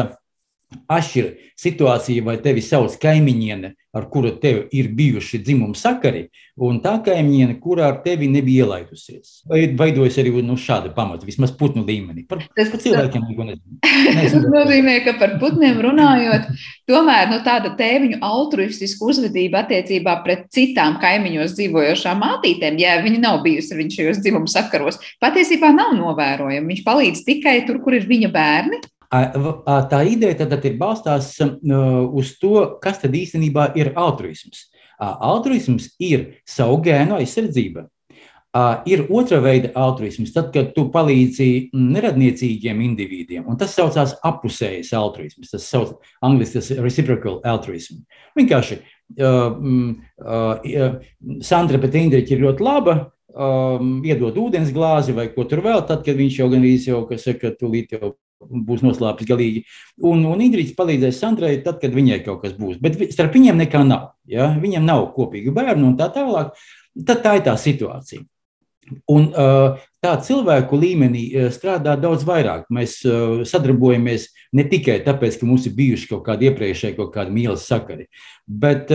atšķir 0.90 1.32
situācija, 1.56 2.24
vai 2.26 2.36
tevi 2.42 2.62
sauc 2.64 2.96
kaimiņiene, 3.02 3.72
ar 3.96 4.06
kuru 4.12 4.32
tev 4.42 4.66
ir 4.76 4.90
bijuši 4.92 5.38
dzimuma 5.40 5.78
sakari, 5.78 6.26
un 6.60 6.80
tā 6.84 6.96
kaimiņiene, 7.06 7.54
kurā 7.62 7.86
ar 7.92 8.00
tevi 8.04 8.26
nebija 8.28 8.66
ielaidusies. 8.66 9.44
Vai 9.48 9.62
veidojas 9.78 10.18
arī 10.20 10.32
nu, 10.44 10.56
šāda 10.60 10.90
pamata, 10.96 11.24
vismaz 11.28 11.52
putnu 11.56 11.84
līmenī. 11.86 12.26
Par, 12.28 12.42
Tas 12.56 12.72
par 12.72 12.82
cilvēkiem 12.82 13.28
neko 13.30 13.46
nezinu. 13.46 13.78
Tas 14.18 14.34
nozīmē, 14.42 14.98
ka 15.06 15.14
par 15.20 15.36
putniem 15.40 15.78
runājot, 15.86 16.50
tomēr 16.90 17.30
nu, 17.32 17.40
tāda 17.46 17.72
tēviņu 17.78 18.20
altruistiska 18.26 19.06
uzvedība 19.06 19.62
attiecībā 19.62 20.18
pret 20.26 20.48
citām 20.54 20.98
kaimiņos 21.02 21.56
dzīvojošām 21.56 22.20
mātītēm, 22.24 22.82
ja 22.82 22.98
viņa 23.06 23.22
nav 23.22 23.40
bijusi 23.46 23.78
viņa 23.78 23.96
šajos 24.00 24.20
dzimuma 24.24 24.50
sakaros, 24.50 25.00
patiesībā 25.22 25.72
nav 25.76 25.96
novērojama. 25.96 26.68
Viņš 26.74 26.84
palīdz 26.84 27.24
tikai 27.30 27.60
tur, 27.68 27.80
kur 27.84 27.96
ir 27.96 28.10
viņa 28.10 28.34
bērni. 28.34 28.82
Tā 29.10 30.00
ideja 30.08 30.40
tad, 30.42 30.54
tad 30.54 30.64
ir 30.66 30.78
balstās 30.80 31.34
uz 31.40 32.32
to, 32.40 32.54
kas 32.82 33.02
tad 33.02 33.14
īstenībā 33.14 33.70
ir 33.78 33.92
altruisms. 33.98 34.66
Altruisms 34.98 35.92
ir 36.02 36.32
savu 36.48 36.80
gēnu 36.84 37.18
aizsardzība. 37.20 37.86
Ir 38.88 39.02
otra 39.12 39.36
veida 39.44 39.68
altruisms, 39.76 40.30
tad, 40.32 40.48
kad 40.54 40.70
tu 40.72 40.86
palīdzi 40.92 41.74
neradniecīgiem 41.76 42.78
individiem, 42.86 43.44
un 43.44 43.58
tas 43.60 43.74
saucās 43.76 44.14
apusējs 44.24 44.94
altruisms. 44.96 45.50
Tas 45.52 45.66
sauc 45.68 45.98
angliski 46.24 46.56
tas 46.56 46.70
reciprocal 46.80 47.42
altruism. 47.44 48.00
Vienkārši 48.38 48.78
uh, 48.80 49.58
uh, 50.24 50.96
Sandra 51.44 51.82
pēc 51.82 52.00
Indriķa 52.00 52.32
ir 52.32 52.46
ļoti 52.46 52.64
laba, 52.64 52.96
um, 53.36 53.98
iedod 54.06 54.38
ūdens 54.40 54.72
glāzi 54.72 55.12
vai 55.16 55.28
ko 55.34 55.44
tur 55.48 55.60
vēl, 55.66 55.84
tad, 55.88 56.06
kad 56.06 56.16
viņš 56.16 56.40
jau 56.40 56.48
gan 56.52 56.64
īsi 56.64 56.94
jau, 56.94 57.02
kas 57.10 57.28
saka, 57.28 57.52
tūlīt 57.60 57.92
jau 57.98 58.14
būs 58.50 58.84
noslēpts 58.86 59.28
galīgi. 59.28 59.64
Un, 60.04 60.24
un 60.28 60.44
Indričs 60.44 60.76
palīdzēs 60.78 61.20
Sandrai 61.22 61.56
tad, 61.64 61.80
kad 61.82 61.94
viņai 61.96 62.22
kaut 62.26 62.42
kas 62.44 62.56
būs. 62.58 62.78
Bet 62.82 62.98
starp 63.14 63.36
viņiem 63.36 63.60
nekā 63.64 63.82
nav. 63.86 64.14
Ja? 64.30 64.52
Viņam 64.60 64.86
nav 64.86 65.10
kopīgu 65.16 65.54
bērnu 65.56 65.92
un 65.92 65.98
tā 66.00 66.10
tālāk. 66.14 66.56
Tad 67.06 67.22
tā 67.24 67.36
ir 67.38 67.46
tā 67.46 67.56
situācija. 67.60 68.24
Un, 69.10 69.24
uh, 69.34 69.80
tā 70.02 70.12
cilvēku 70.22 70.78
līmenī 70.78 71.24
uh, 71.34 71.48
strādā 71.54 71.96
daudz 71.98 72.22
vairāk. 72.26 72.68
Mēs 72.72 73.00
uh, 73.06 73.42
sadarbojamies 73.48 74.28
ne 74.54 74.66
tikai 74.70 75.00
tāpēc, 75.06 75.40
ka 75.40 75.48
mums 75.48 75.66
ir 75.66 75.74
bijuši 75.78 76.10
kaut 76.12 76.22
kādi 76.28 76.50
iepriekšēji 76.50 76.96
kaut 76.98 77.10
kādi 77.16 77.34
mīlestības 77.34 77.66
sakari, 77.66 78.06
bet, 78.46 78.92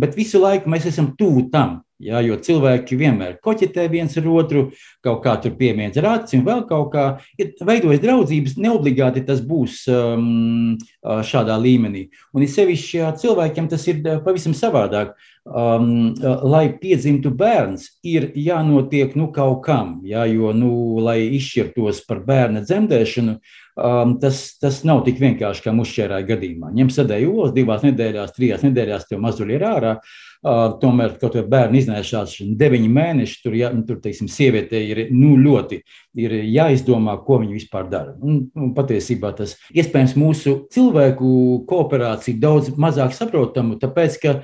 bet 0.00 0.14
visu 0.16 0.38
laiku 0.40 0.70
mēs 0.70 0.86
esam 0.88 1.10
tuvu 1.18 1.48
tam. 1.52 1.80
Ja, 1.96 2.18
jo 2.20 2.34
cilvēki 2.36 2.96
vienmēr 3.00 3.38
koķetē 3.40 3.86
viens 3.88 4.12
ar 4.20 4.26
otru, 4.28 4.66
kaut 5.04 5.22
kā 5.24 5.32
tur 5.40 5.54
piemiedz 5.56 5.96
ar 5.96 6.10
un 6.36 6.42
vēl 6.44 6.66
kaut 6.68 6.90
kā. 6.92 7.04
Ja 7.40 7.46
veidojas 7.64 8.02
draudzības, 8.02 8.58
neobligāti 8.60 9.22
tas 9.24 9.40
būs 9.40 9.86
um, 9.88 10.76
šādā 11.00 11.56
līmenī. 11.56 12.10
Un 12.36 12.44
it 12.44 12.52
sevišķi 12.52 13.00
cilvēkiem 13.22 13.70
tas 13.72 13.88
ir 13.88 14.04
pavisam 14.26 14.52
savādāk. 14.52 15.16
Um, 15.46 16.10
lai 16.50 16.66
piedzimtu 16.74 17.30
bērns, 17.30 17.86
ir 18.02 18.32
jānotiek 18.34 19.14
nu, 19.14 19.28
kaut 19.30 19.60
kam, 19.62 20.00
ja, 20.02 20.24
jo, 20.26 20.50
nu, 20.50 20.98
lai 20.98 21.20
izšķirtos 21.38 22.00
par 22.08 22.24
bērna 22.26 22.64
dzemdēšanu, 22.66 23.36
um, 23.78 24.16
tas, 24.18 24.40
tas 24.58 24.82
nav 24.82 25.04
tik 25.06 25.22
vienkārši 25.22 25.68
kā 25.68 25.76
mušķērāja 25.78 26.26
gadījumā. 26.34 26.74
Ņem 26.74 26.90
sadēju 26.90 27.36
olas 27.38 27.54
divās 27.54 27.86
nedēļās, 27.86 28.34
trijās 28.34 28.66
nedēļās, 28.66 29.06
tev 29.06 29.22
mazuļi 29.22 29.54
ir 29.54 29.68
ārā. 29.70 29.94
Uh, 30.00 30.25
tomēr 30.42 31.16
kaut 31.20 31.36
kā 31.36 31.42
bērnu 31.46 31.80
iznēšās 31.80 32.36
deviņi 32.58 32.90
mēneši, 32.92 33.38
tur, 33.42 33.56
ja, 33.58 33.70
tur 33.86 34.00
teiksim, 34.02 34.28
sievietei 34.30 34.82
ir 34.90 35.00
nu, 35.14 35.34
ļoti 35.40 35.80
ir 36.16 36.36
jāizdomā, 36.44 37.16
ko 37.26 37.40
viņi 37.42 37.56
vispār 37.58 37.88
dara. 37.92 38.14
Un, 38.20 38.46
un 38.56 38.72
patiesībā 38.76 39.32
tas 39.36 39.56
iespējams 39.74 40.16
mūsu 40.18 40.56
cilvēku 40.72 41.32
kooperācija 41.68 42.40
daudz 42.40 42.72
mazāk 42.80 43.16
saprotama, 43.16 43.78
tāpēc 43.80 44.20
ka 44.22 44.36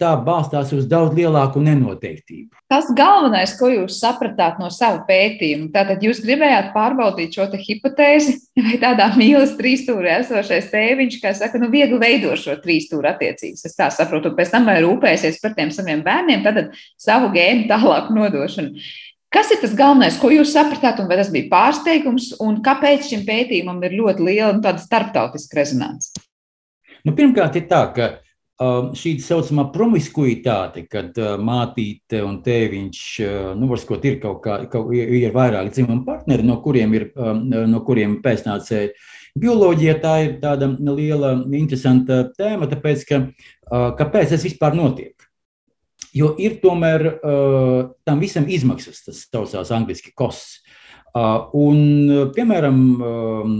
tā 0.00 0.10
balstās 0.24 0.72
uz 0.74 0.86
daudz 0.90 1.14
lielāku 1.14 1.60
nenoteiktību. 1.62 2.56
Tas 2.70 2.88
galvenais, 2.96 3.52
ko 3.58 3.68
jūs 3.70 4.00
sapratāt 4.02 4.58
no 4.58 4.66
sava 4.74 5.04
pētījuma, 5.06 5.68
tātad 5.74 6.02
jūs 6.02 6.22
gribējāt 6.24 6.72
pārbaudīt 6.74 7.36
šo 7.36 7.46
hipotēzi, 7.52 8.34
vai 8.66 8.80
tādā 8.82 9.12
mīlestības 9.14 9.54
trīsstūrī 9.60 10.10
esošais 10.16 10.70
tēviņš, 10.72 11.20
kā 11.22 11.34
saka, 11.38 11.60
nu, 11.62 11.70
viegli 11.70 12.00
veido 12.02 12.34
šo 12.40 12.56
trīsstūra 12.64 13.14
attiecības. 13.14 13.62
Es 13.68 13.78
tā 13.78 13.90
saprotu, 13.94 14.34
pēc 14.34 14.50
tam 14.56 14.66
vai 14.66 14.80
rūpēsies 14.82 15.38
par 15.44 15.54
tiem 15.54 15.70
saviem 15.74 16.02
bērniem, 16.06 16.42
tad 16.42 16.74
savu 16.98 17.30
gēnu 17.36 17.68
tālāk 17.70 18.10
nodošanu. 18.16 18.82
Kas 19.34 19.50
ir 19.50 19.62
tas 19.62 19.74
galvenais, 19.78 20.18
ko 20.18 20.30
jūs 20.30 20.52
sapratāt, 20.54 20.98
un 21.02 21.08
vai 21.10 21.18
tas 21.18 21.30
bija 21.34 21.50
pārsteigums, 21.50 22.32
un 22.42 22.60
kāpēc 22.64 23.06
šim 23.10 23.24
pētījumam 23.26 23.80
ir 23.86 23.96
ļoti 23.98 24.28
liela 24.30 24.52
un 24.54 24.62
tāda 24.62 24.82
starptautiska 24.82 25.58
rezonance? 25.58 26.14
Nu, 27.04 27.12
pirmkārt, 27.18 27.58
ir 27.58 27.66
tā, 27.68 27.82
ka 27.94 28.12
Um, 28.14 28.23
šī 28.94 29.16
tā 29.18 29.24
saucamā 29.24 29.64
promiskuitāte, 29.74 30.84
kad 30.86 31.16
uh, 31.18 31.34
mātīte 31.42 32.20
un 32.22 32.36
tēviņš, 32.44 33.00
uh, 33.24 33.48
nu, 33.58 33.66
varbūt 33.72 34.06
ir 34.06 34.20
kaut 34.22 34.44
kā, 34.44 34.60
kaut, 34.70 34.92
ir 34.94 35.34
vairāk 35.34 35.72
dzimumu 35.72 36.04
partneri, 36.06 36.46
no 36.46 36.60
kuriem 36.62 36.94
ir, 36.94 37.08
um, 37.18 37.42
no 37.50 37.82
kuriem 37.82 38.20
pēcnācēji. 38.22 38.92
Bioloģija 39.34 39.96
tā 39.98 40.14
ir 40.22 40.36
tāda 40.38 40.70
liela, 40.70 41.34
interesanta 41.50 42.20
tēma, 42.38 42.70
tāpēc, 42.70 43.02
ka 43.08 43.20
uh, 43.26 43.90
kāpēc 43.98 44.36
tas 44.36 44.46
vispār 44.46 44.78
notiek? 44.78 45.18
Jo 46.14 46.36
ir 46.38 46.60
tomēr 46.62 47.02
tam 48.06 48.20
visam 48.22 48.44
izmaksas, 48.46 49.00
tas 49.02 49.24
saucās 49.26 49.72
angliski 49.74 50.12
kosts. 50.14 50.60
Un, 51.58 51.80
piemēram, 52.36 52.78
um, 53.02 53.56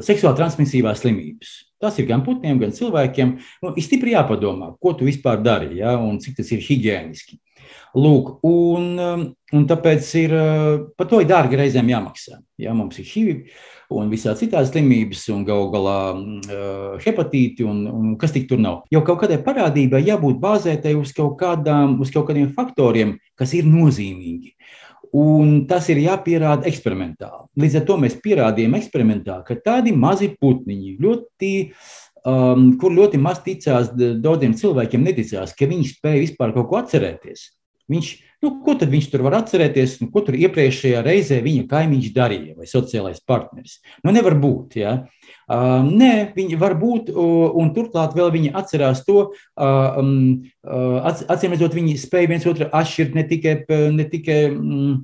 seksuāli 0.00 0.40
transmisīvās 0.40 1.04
slimības 1.04 1.52
Tas 1.78 1.98
ir 2.00 2.08
gan 2.08 2.24
putniem, 2.26 2.58
gan 2.58 2.72
cilvēkiem. 2.74 3.36
Nu, 3.62 3.74
ir 3.78 3.84
stipri 3.86 4.16
jāpadomā, 4.16 4.72
ko 4.82 4.94
tu 4.98 5.06
vispār 5.06 5.42
dari 5.44 5.78
ja, 5.78 5.94
un 5.98 6.18
cik 6.22 6.40
tas 6.40 6.50
ir 6.54 6.64
higiēniski. 6.64 7.38
Lūk, 7.98 8.38
un, 8.44 8.88
um, 9.00 9.22
un 9.56 9.64
tāpēc 9.68 10.08
ir 10.20 10.34
par 10.98 11.08
to 11.08 11.22
ir 11.22 11.28
dārgi 11.30 11.56
reizēm 11.58 11.88
jāmaksā. 11.88 12.38
Ja, 12.60 12.74
mums 12.76 12.98
ir 13.00 13.06
HIV 13.08 13.96
un 13.96 14.10
visādi 14.12 14.44
citādi 14.44 14.68
slimības, 14.68 15.22
un 15.32 15.46
galu 15.48 15.70
galā 15.72 15.98
uh, 16.12 16.98
hepatīti, 17.00 17.64
un, 17.64 17.86
un 17.88 18.16
kas 18.20 18.34
tik 18.34 18.48
tur 18.50 18.60
nav. 18.60 18.82
Jo 18.92 19.00
kaut 19.06 19.22
kādai 19.22 19.40
parādībai 19.44 20.02
jābūt 20.04 20.40
bāzētai 20.42 20.92
uz 20.98 21.14
kaut, 21.16 21.38
kādām, 21.40 21.96
uz 22.02 22.12
kaut 22.12 22.28
kādiem 22.28 22.50
faktoriem, 22.56 23.16
kas 23.38 23.56
ir 23.56 23.68
nozīmīgi. 23.68 24.52
Un 25.16 25.62
tas 25.68 25.86
ir 25.88 26.02
jāpierāda 26.02 26.68
eksperimentāli. 26.68 27.46
Līdz 27.62 27.80
ar 27.80 27.84
to 27.88 27.96
mēs 28.02 28.18
pierādījām 28.24 28.76
eksperimentāli, 28.76 29.46
ka 29.46 29.56
tādi 29.64 29.94
mazi 29.96 30.28
putniņi, 30.36 30.96
ļoti, 31.00 31.52
um, 32.28 32.66
kur 32.80 32.92
ļoti 32.92 33.20
maz 33.22 33.40
ticās, 33.44 33.88
daudziem 33.96 34.56
cilvēkiem 34.58 35.06
neticās, 35.06 35.54
ka 35.56 35.70
viņi 35.70 35.94
spēj 35.94 36.20
vispār 36.26 36.52
kaut 36.56 36.68
ko 36.68 36.80
atcerēties. 36.82 37.46
Viņš, 37.88 38.10
nu, 38.44 38.52
ko 38.64 38.74
tad 38.78 38.92
viņš 38.92 39.08
tur 39.12 39.24
var 39.26 39.38
atcerēties, 39.40 39.98
nu, 40.02 40.10
ko 40.14 40.22
tur 40.26 40.38
iepriekšējā 40.38 41.02
reizē 41.06 41.40
viņa 41.44 41.66
kaimiņš 41.70 42.10
darīja 42.14 42.56
vai 42.58 42.68
sociālais 42.70 43.20
partneris? 43.26 43.78
Nu, 44.04 44.14
nevar 44.14 44.36
būt. 44.38 44.78
Ja? 44.78 44.94
Uh, 45.48 45.80
nē, 45.86 46.30
viņi 46.36 46.58
var 46.60 46.76
būt, 46.78 47.10
uh, 47.12 47.48
un 47.58 47.72
turklāt 47.76 48.16
vēl 48.18 48.30
viņi 48.34 48.54
atcerās 48.58 49.02
to, 49.06 49.30
uh, 49.32 50.00
um, 50.00 50.42
acīm 50.62 51.54
redzot, 51.54 51.76
viņi 51.76 51.96
spēj 51.98 52.28
viens 52.30 52.48
otru 52.48 52.68
atšķirt 52.68 53.16
ne 53.16 53.24
tikai, 53.28 53.54
ne 53.96 54.06
tikai 54.12 54.40
um, 54.52 54.98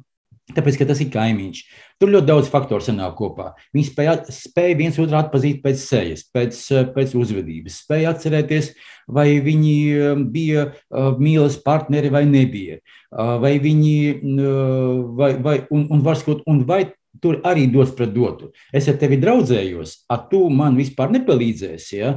tāpēc, 0.53 0.77
ka 0.77 0.87
tas 0.89 1.01
ir 1.01 1.11
kaimiņš. 1.15 1.61
Tur 2.03 2.11
ļoti 2.13 2.29
daudz 2.29 2.51
faktoru 2.53 2.85
sanāk 2.85 3.15
kopā. 3.17 3.53
Viņi 3.75 3.87
spēja, 3.89 4.17
spēja 4.35 4.77
viens 4.77 4.99
otru 5.01 5.17
atpazīt 5.17 5.63
pēc 5.65 5.81
sejas, 5.81 6.27
pēc, 6.35 6.59
pēc 6.97 7.15
uzvedības, 7.17 7.79
spēja 7.87 8.13
atcerēties, 8.13 8.75
vai 9.09 9.29
viņi 9.45 9.77
bija 10.35 10.67
mīlas 11.21 11.57
partneri 11.65 12.13
vai 12.13 12.27
nebija. 12.29 12.83
Vai 13.15 13.57
viņi, 13.63 13.97
vai, 15.17 15.33
vai, 15.41 15.57
un, 15.71 15.89
un, 15.89 16.05
varskot, 16.05 16.45
un 16.51 16.65
vai 16.69 16.83
tur 17.23 17.39
arī 17.47 17.69
dos 17.71 17.93
pret 17.97 18.13
dotu. 18.15 18.51
Es 18.75 18.89
ar 18.91 18.99
tevi 19.01 19.21
draudzējos, 19.23 20.05
ar 20.13 20.27
tu 20.31 20.43
man 20.53 20.77
vispār 20.79 21.13
nepalīdzēsi. 21.15 21.97
Ja? 22.01 22.17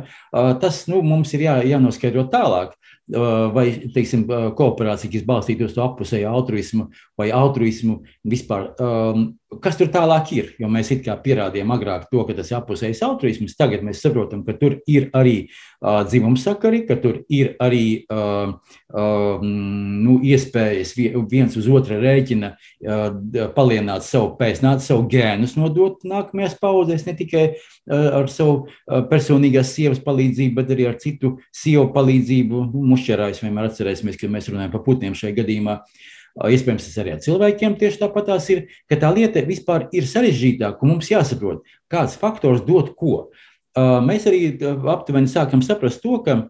Tas 0.61 0.85
nu, 0.91 1.03
mums 1.05 1.33
ir 1.37 1.47
jā, 1.47 1.59
jānoskaidro 1.75 2.27
tālāk. 2.33 2.73
Vai 3.07 3.69
teiksim, 3.95 4.25
kooperācija, 4.27 5.11
kas 5.13 5.23
balstītos 5.27 5.71
uz 5.71 5.77
apusēju 5.79 6.27
altruismu 6.27 6.89
vai 7.15 7.29
altruismu 7.31 8.01
vispār. 8.27 8.73
Um, 8.83 9.29
kas 9.63 9.77
tur 9.79 9.87
tālāk 9.91 10.31
ir? 10.35 10.49
Jo 10.59 10.67
mēs 10.71 10.89
it 10.91 11.03
kā 11.05 11.15
pierādījām 11.23 11.71
agrāk 11.71 12.07
to, 12.11 12.23
ka 12.27 12.35
tas 12.35 12.49
ir 12.51 12.57
apusējs 12.59 13.01
altruisms. 13.05 13.55
Tagad 13.59 13.83
mēs 13.85 14.01
saprotam, 14.03 14.43
ka 14.47 14.55
tur 14.59 14.77
ir 14.89 15.07
arī 15.15 15.35
uh, 15.47 16.01
dzimumsakari, 16.07 16.83
ka 16.89 16.97
tur 16.99 17.21
ir 17.31 17.53
arī 17.63 18.03
uh, 18.11 18.57
uh, 18.91 19.45
nu, 19.45 20.17
iespējas 20.27 20.93
viens 21.31 21.55
uz 21.59 21.69
otra 21.71 21.99
rēķina 22.01 22.51
uh, 22.57 23.07
palielināt 23.55 24.05
savu 24.07 24.33
pēcnācu, 24.39 24.83
savu 24.89 25.07
gēnus 25.11 25.55
nodot 25.59 26.03
nākamajās 26.07 26.59
paudzēs, 26.59 27.07
ne 27.07 27.15
tikai 27.21 27.45
uh, 27.53 28.19
ar 28.19 28.29
savu 28.33 28.59
uh, 28.67 29.01
personīgās 29.07 29.71
sievas 29.77 30.03
palīdzību, 30.03 30.57
bet 30.59 30.75
arī 30.75 30.91
ar 30.91 30.99
citu 31.01 31.37
sievu 31.55 31.87
palīdzību. 31.95 32.67
Mušķerājus 32.87 33.41
vienmēr 33.45 33.71
atcerēsimies, 33.71 34.19
ka 34.19 34.31
mēs 34.31 34.51
runājam 34.51 34.75
par 34.75 34.83
putniem 34.85 35.15
šajā 35.17 35.39
gadījumā. 35.39 35.79
Uh, 35.79 36.13
iespējams, 36.45 36.85
tas 36.87 36.99
arī 37.01 37.15
ar 37.15 37.23
cilvēkiem 37.23 37.77
tieši 37.79 38.01
tāpatās 38.03 38.49
ir, 38.53 38.65
ka 38.89 38.99
tā 39.01 39.09
lieta 39.15 39.41
vispār 39.45 39.87
ir 39.95 40.05
sarežģītāka, 40.09 40.83
un 40.83 40.95
mums 40.95 41.09
jāsaprot, 41.11 41.63
kāds 41.91 42.17
faktors 42.19 42.61
dod 42.67 42.93
ko. 42.99 43.29
Mēs 43.77 44.25
arī 44.29 44.55
aptuveni 44.89 45.29
sākam 45.29 45.63
saprast 45.65 46.01
to, 46.01 46.19
ka 46.25 46.43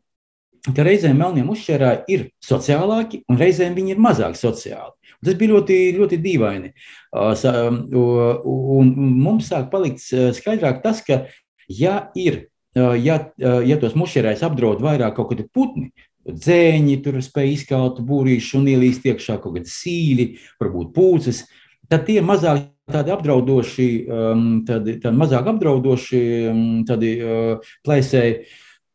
ka 0.75 0.85
reizēm 0.85 1.19
melniem 1.19 1.49
uzšķērāji 1.53 2.13
ir 2.13 2.25
sociālāki, 2.43 3.21
un 3.29 3.39
reizēm 3.39 3.75
viņi 3.77 3.93
ir 3.95 4.01
mazāk 4.03 4.37
sociāli. 4.39 4.93
Un 5.17 5.29
tas 5.29 5.37
bija 5.39 5.53
ļoti, 5.53 5.77
ļoti 5.97 6.19
dīvaini. 6.23 6.73
Un 7.97 8.91
mums 9.23 9.49
sāk 9.51 9.69
palikt 9.71 10.03
skaidrāk 10.37 10.83
tas, 10.83 11.01
ka, 11.05 11.23
ja 11.71 11.95
ir, 12.17 12.47
ja, 12.75 13.19
ja 13.39 13.79
tos 13.81 13.97
mušķērājus 13.97 14.45
apdraud 14.47 14.83
vairāk 14.83 15.17
kaut 15.17 15.31
kādi 15.31 15.47
putni, 15.53 15.91
dzēņi, 16.27 16.99
tur 17.05 17.19
spēj 17.23 17.53
izkaut 17.53 18.01
būrīšu 18.07 18.61
un 18.61 18.69
ielīst 18.73 19.07
iekšā 19.07 19.39
kaut 19.43 19.57
kādi 19.57 19.71
sīļi, 19.71 20.27
varbūt 20.61 20.93
pūces, 20.95 21.45
tad 21.89 22.07
tie 22.09 22.19
mazāk 22.25 22.67
tādi 22.91 23.11
apdraudoši, 23.11 23.89
tādi, 24.67 24.95
tādi 25.03 25.19
mazāk 25.19 25.49
apdraudoši 25.51 26.21
tādi 26.87 27.17
plēsēji 27.83 28.39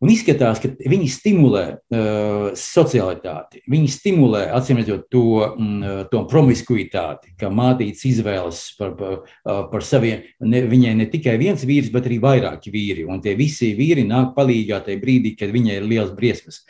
Un 0.02 0.10
izskatās, 0.10 0.58
ka 0.58 0.66
viņi 0.90 1.06
stimulē 1.14 1.62
uh, 1.78 2.48
socialitāti, 2.58 3.60
viņi 3.70 3.90
stimulē, 3.92 4.40
acīm 4.56 4.80
redzot, 4.80 5.04
to, 5.14 5.26
mm, 5.46 6.08
to 6.10 6.24
promiskuitāti, 6.30 7.36
ka 7.38 7.52
mātītes 7.54 8.02
izvēlas 8.10 8.64
par, 8.80 8.96
par, 8.98 9.20
par 9.70 9.86
saviem, 9.86 10.24
ne, 10.42 10.64
viņai 10.66 10.96
ne 10.98 11.06
tikai 11.12 11.36
viens 11.38 11.62
vīrs, 11.62 11.92
bet 11.94 12.10
arī 12.10 12.18
vairāki 12.24 12.74
vīri. 12.74 13.06
Un 13.06 13.22
tie 13.22 13.36
visi 13.38 13.70
vīri 13.78 14.02
nāk 14.08 14.34
palīdzīgā 14.34 14.82
tajā 14.88 15.02
brīdī, 15.04 15.36
kad 15.38 15.54
viņai 15.54 15.78
ir 15.78 15.86
liels 15.86 16.10
briesmas. 16.18 16.64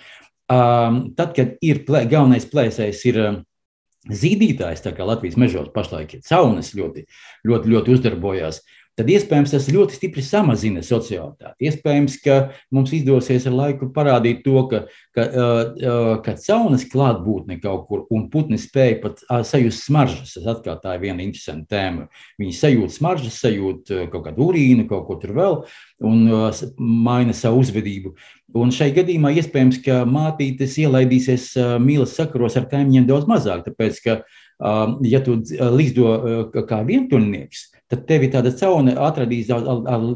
Tad, 1.16 1.32
kad 1.36 1.56
ir 1.64 1.82
plē, 1.86 2.04
galvenais 2.10 2.46
plēsējs, 2.50 3.02
ir 3.10 3.20
zīdītājs, 4.10 4.82
tā 4.82 4.92
kā 4.96 5.06
Latvijas 5.06 5.38
mežos 5.38 5.70
pašlaik 5.74 6.16
ir 6.16 6.24
caunas 6.26 6.72
ļoti, 6.74 7.06
ļoti, 7.46 7.74
ļoti 7.74 7.94
uzdarbojās. 7.96 8.62
Tad 8.92 9.08
iespējams 9.08 9.54
tas 9.54 9.66
ļoti 9.72 9.96
stipri 9.96 10.20
samazina 10.20 10.82
socialitāti. 10.84 11.64
Iespējams, 11.64 12.18
ka 12.20 12.34
mums 12.76 12.90
izdosies 12.92 13.46
ar 13.48 13.54
laiku 13.56 13.88
parādīt 13.94 14.42
to, 14.44 14.66
ka, 14.68 14.82
ka, 15.16 15.24
ka 16.26 16.34
caunas 16.42 16.84
klātbūtne 16.92 17.56
kaut 17.62 17.86
kur 17.88 18.02
un 18.12 18.26
putni 18.32 18.60
spēja 18.60 18.98
pat 19.00 19.24
sajust 19.48 19.86
smaržas. 19.86 20.34
Tas 20.36 20.50
atkal 20.56 20.76
tā 20.82 20.98
ir 20.98 21.06
viena 21.06 21.24
interesanta 21.24 21.72
tēma. 21.72 22.10
Viņi 22.42 22.58
sajūt 22.58 22.92
smaržas, 22.98 23.40
sajūt 23.40 23.94
kaut 24.12 24.26
kādu 24.28 24.50
urīnu, 24.50 24.84
kaut 24.92 25.08
ko 25.08 25.16
tur 25.24 25.32
vēl 25.40 25.58
un 26.04 26.28
maina 26.76 27.32
savu 27.36 27.64
uzvedību. 27.64 28.12
Un 28.60 28.76
šai 28.76 28.90
gadījumā 28.92 29.32
iespējams, 29.40 29.80
ka 29.86 30.02
mātītes 30.04 30.76
ielaidīsies 30.84 31.54
mīlas 31.80 32.12
sakaros 32.18 32.60
ar 32.60 32.68
kaimiņiem 32.68 33.08
daudz 33.08 33.24
mazāk, 33.30 33.64
tāpēc, 33.70 34.04
ka, 34.04 34.20
ja 35.08 35.24
tu 35.24 35.40
līgdo 35.80 36.50
kā 36.68 36.82
vientuļnieks, 36.84 37.70
tad 37.92 38.06
tev 38.08 38.24
tāda 38.32 38.52
cauna 38.56 38.96
atradīs 39.06 39.50
daudz, 39.50 39.68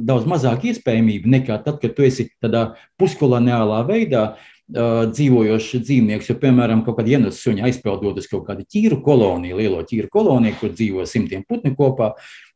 daudz 0.08 0.28
mazāk 0.28 0.64
iespējamību 0.72 1.32
nekā 1.36 1.58
tad, 1.64 1.80
kad 1.82 1.96
tu 1.96 2.06
esi 2.06 2.30
tādā 2.42 2.70
puskoloniālā 3.00 3.82
veidā 3.88 4.22
uh, 4.32 5.02
dzīvojošs 5.12 5.82
dzīvnieks. 5.84 6.30
Jo, 6.32 6.38
piemēram, 6.40 6.86
kaut 6.86 6.98
kāda 7.00 7.18
ienes 7.18 7.42
suņa 7.44 7.68
aizpeldot 7.68 8.22
uz 8.22 8.30
kaut 8.30 8.46
kādu 8.48 8.64
ķīru 8.64 9.02
koloniju, 9.04 9.60
lielo 9.60 9.84
ķīru 9.84 10.08
koloniju, 10.12 10.56
kur 10.62 10.72
dzīvo 10.72 11.04
simtiem 11.10 11.44
putni 11.48 11.76
kopā. 11.76 12.14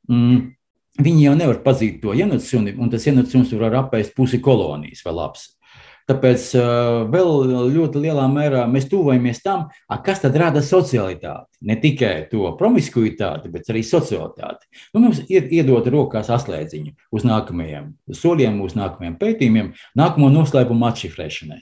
Mm, 0.09 0.49
Viņi 1.01 1.23
jau 1.23 1.37
nevar 1.39 1.61
pazīt 1.65 2.01
to 2.03 2.13
ienaidnieci, 2.13 2.75
un 2.77 2.91
tas 2.93 3.07
ienaidnieks 3.07 3.55
var 3.61 3.77
apēst 3.85 4.13
pusi 4.17 4.41
kolonijas 4.43 5.05
vēl 5.07 5.17
labs. 5.17 5.47
Tāpēc 6.11 6.47
vēl 7.13 7.31
ļoti 7.71 8.03
lielā 8.03 8.25
mērā 8.33 8.65
mēs 8.71 8.89
tuvojamies 8.91 9.43
tam, 9.45 9.69
kas 10.05 10.23
tad 10.25 10.35
rada 10.41 10.63
socialitāti. 10.65 11.47
Ne 11.69 11.77
tikai 11.79 12.27
to 12.33 12.51
promiskuitāti, 12.59 13.51
bet 13.53 13.71
arī 13.71 13.85
socialitāti. 13.87 14.67
Nu, 14.95 15.05
mums 15.05 15.23
ir 15.31 15.47
iedota 15.55 15.93
rokās 15.95 16.33
atslēdziņa 16.35 17.11
uz 17.15 17.27
nākamajiem 17.29 17.93
soļiem, 18.11 18.61
uz 18.65 18.75
nākamajiem 18.79 19.19
pētījumiem, 19.21 19.75
nākamo 20.01 20.33
noslēpumu 20.35 20.89
atšifrēšanai. 20.91 21.61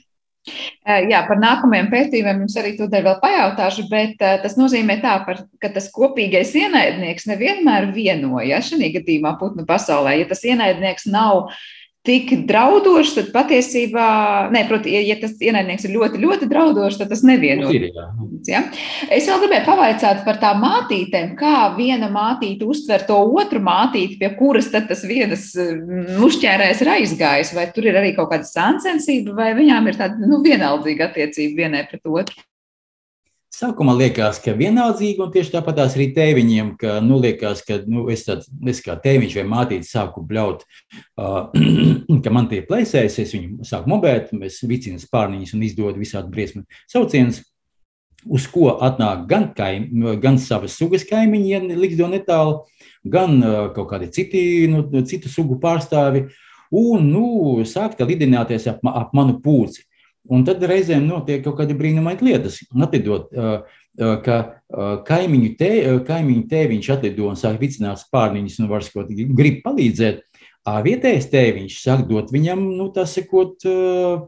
Jā, 0.89 1.19
par 1.27 1.37
nākamajiem 1.37 1.89
pētījumiem 1.91 2.45
jums 2.45 2.55
arī 2.57 2.71
tūdaļ 2.79 3.03
vēl 3.05 3.17
pajautāšu, 3.21 3.83
bet 3.91 4.15
tas 4.17 4.55
nozīmē 4.57 4.95
tā, 5.03 5.19
par, 5.27 5.43
ka 5.61 5.69
tas 5.75 5.91
kopīgais 5.93 6.55
ienaidnieks 6.57 7.27
nevienmēr 7.29 7.91
vienojas 7.93 8.71
šajā 8.71 8.95
gadījumā 8.95 9.35
putnu 9.37 9.67
pasaulē. 9.69 10.15
Ja 10.21 10.29
tas 10.31 10.41
ienaidnieks 10.47 11.05
nav 11.11 11.43
uh, 11.43 11.59
tik 12.07 12.31
draudošs, 12.47 13.11
tad 13.17 13.31
patiesībā, 13.33 14.07
ne, 14.53 14.61
proti, 14.69 14.93
ja, 14.95 15.01
ja 15.03 15.17
tas 15.19 15.35
ienaidnieks 15.43 15.85
ir 15.85 15.93
ļoti, 15.97 16.21
ļoti 16.23 16.47
draudošs, 16.49 16.99
tad 17.01 17.11
tas 17.11 17.23
nevienojas. 17.27 17.91
Ja? 18.47 18.61
Es 19.11 19.27
vēl 19.27 19.43
gribēju 19.43 19.65
pavaicāt 19.67 20.23
par 20.25 20.39
tām 20.41 20.63
mātītēm, 20.63 21.33
kā 21.39 21.73
viena 21.75 22.07
mātīte 22.13 22.67
uztver 22.69 23.03
to 23.09 23.19
otru 23.35 23.59
mātīti, 23.63 24.17
pie 24.21 24.31
kuras 24.39 24.71
tad 24.71 24.87
tas 24.89 25.03
vienas 25.07 25.51
mm, 25.59 26.21
uzķērējs 26.25 26.83
ir 26.85 26.93
aizgājis, 26.95 27.55
vai 27.57 27.67
tur 27.75 27.89
ir 27.91 27.99
arī 27.99 28.13
kaut 28.17 28.31
kāda 28.31 28.47
sāncensība, 28.47 29.35
vai 29.35 29.51
viņām 29.59 29.91
ir 29.91 29.99
tāda 29.99 30.29
nu, 30.29 30.39
vienaldzīga 30.45 31.11
attiecība 31.11 31.65
vienai 31.65 31.83
pret 31.91 32.07
otru. 32.07 32.48
Sākumā 33.49 33.95
liekas, 33.97 34.37
ka 34.43 34.53
vienaldzīgi, 34.53 35.17
un 35.25 35.31
tieši 35.33 35.55
tāpat 35.55 35.79
arī 35.81 36.11
tēviņiem, 36.13 36.67
ka, 36.77 36.99
nu, 37.01 37.17
liekas, 37.23 37.63
ka 37.65 37.79
nu, 37.89 38.03
es, 38.13 38.21
tāds, 38.27 38.45
es 38.69 38.81
kā 38.85 38.93
tēviņš 39.01 39.37
vai 39.39 39.45
mātīte 39.49 39.89
sāku 39.89 40.21
bļaut, 40.29 40.61
uh, 41.17 41.49
ka 42.23 42.33
man 42.35 42.49
tie 42.51 42.61
plēsējas, 42.67 43.17
es 43.23 43.33
viņu 43.33 43.65
sāku 43.65 43.89
mobēt, 43.89 44.29
es 44.45 44.59
vicinu 44.69 45.01
spārniņus 45.01 45.55
un 45.57 45.65
izdodu 45.65 45.97
visādi 45.97 46.29
briesmu 46.35 46.61
saucienus, 46.93 47.41
uz 48.29 48.45
ko 48.53 48.75
atnāk 48.85 49.25
gan, 49.31 49.49
kaim, 49.57 49.89
gan 50.21 50.37
savas 50.37 50.77
sugas 50.77 51.07
kaimiņi, 51.09 51.49
ja 51.49 51.63
liks 51.73 51.97
do 51.97 52.11
netālu, 52.13 52.59
gan 53.01 53.41
uh, 53.41 53.59
kaut 53.73 53.89
kādi 53.95 54.13
citi, 54.13 54.43
nu, 54.69 54.85
citu 55.09 55.31
sugu 55.31 55.57
pārstāvi, 55.63 56.27
un, 56.69 57.09
nu, 57.09 57.27
sākt 57.65 58.05
lidināties 58.05 58.69
ap, 58.69 58.85
ap 58.93 59.17
manu 59.17 59.39
pūci. 59.41 59.88
Un 60.29 60.45
tad 60.45 60.61
reizēm 60.61 61.07
notiek 61.09 61.41
kaut 61.45 61.57
kāda 61.57 61.75
brīnumaina 61.77 62.25
lietas. 62.25 62.59
Atidot, 62.85 63.31
ka 64.25 64.37
kaimiņu, 65.07 65.51
te, 65.57 65.71
kaimiņu 66.05 66.45
tēviņš 66.51 66.89
atlido 66.95 67.29
un 67.31 67.39
sāk 67.39 67.57
vicināt 67.61 68.03
spārniņus 68.03 68.59
un 68.61 68.69
var 68.69 68.85
skot, 68.85 69.09
grib 69.09 69.63
palīdzēt. 69.65 70.21
Vietējais 70.85 71.29
tēviņš 71.31 71.79
sāk 71.81 72.05
dot 72.09 72.29
viņam, 72.35 72.61
nu, 72.77 72.91
tā 72.93 73.07
sakot, 73.09 73.65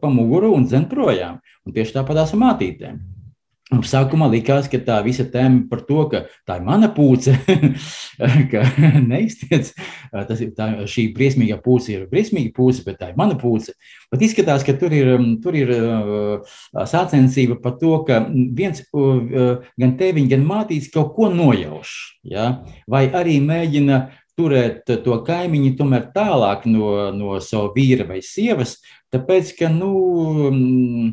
pa 0.02 0.10
muguru 0.10 0.56
un 0.56 0.66
dzen 0.66 0.88
projām. 0.90 1.38
Un 1.68 1.76
tieši 1.76 2.00
tāpat 2.00 2.24
ar 2.24 2.38
mātītēm. 2.42 3.02
Sākumā 3.72 4.28
likās, 4.28 4.68
ka 4.68 4.82
tā 4.84 4.98
visa 5.06 5.24
tēma 5.32 5.64
par 5.70 5.86
to, 5.88 6.02
ka 6.12 6.26
tā 6.48 6.58
ir 6.60 6.66
mana 6.68 6.90
pūce, 6.92 7.38
ka 8.52 8.66
neiztiec, 9.12 9.72
tas 10.12 10.44
ir 10.44 10.52
tā, 10.58 10.68
šī 10.92 11.08
briesmīgā 11.16 11.56
pūce 11.64 11.94
ir 11.96 12.04
briesmīga 12.12 12.52
pūce, 12.58 12.84
bet 12.84 13.00
tā 13.00 13.12
ir 13.14 13.20
mana 13.20 13.38
pūce. 13.40 13.72
Bet 14.12 14.26
izskatās, 14.28 14.66
ka 14.68 14.76
tur 14.80 14.92
ir, 14.96 15.14
tur 15.44 15.56
ir 15.56 15.72
sācensība 16.76 17.62
par 17.64 17.78
to, 17.80 17.96
ka 18.08 18.26
viens 18.30 18.84
gan 18.92 19.96
tēviņš, 20.02 20.32
gan 20.36 20.48
mātīts 20.52 20.92
kaut 20.92 21.16
ko 21.16 21.32
nojauš, 21.32 21.96
ja? 22.28 22.50
vai 22.92 23.06
arī 23.08 23.40
mēģina 23.46 24.04
turēt 24.40 24.90
to 25.06 25.18
kaimiņu 25.28 25.76
tomēr 25.80 26.10
tālāk 26.16 26.68
no, 26.68 27.12
no 27.16 27.40
sava 27.44 27.72
vīra 27.76 28.08
vai 28.10 28.20
sievas, 28.26 28.80
Tāpēc, 29.12 29.50
ka, 29.60 29.68
nu, 29.74 29.92
mm, 30.48 31.08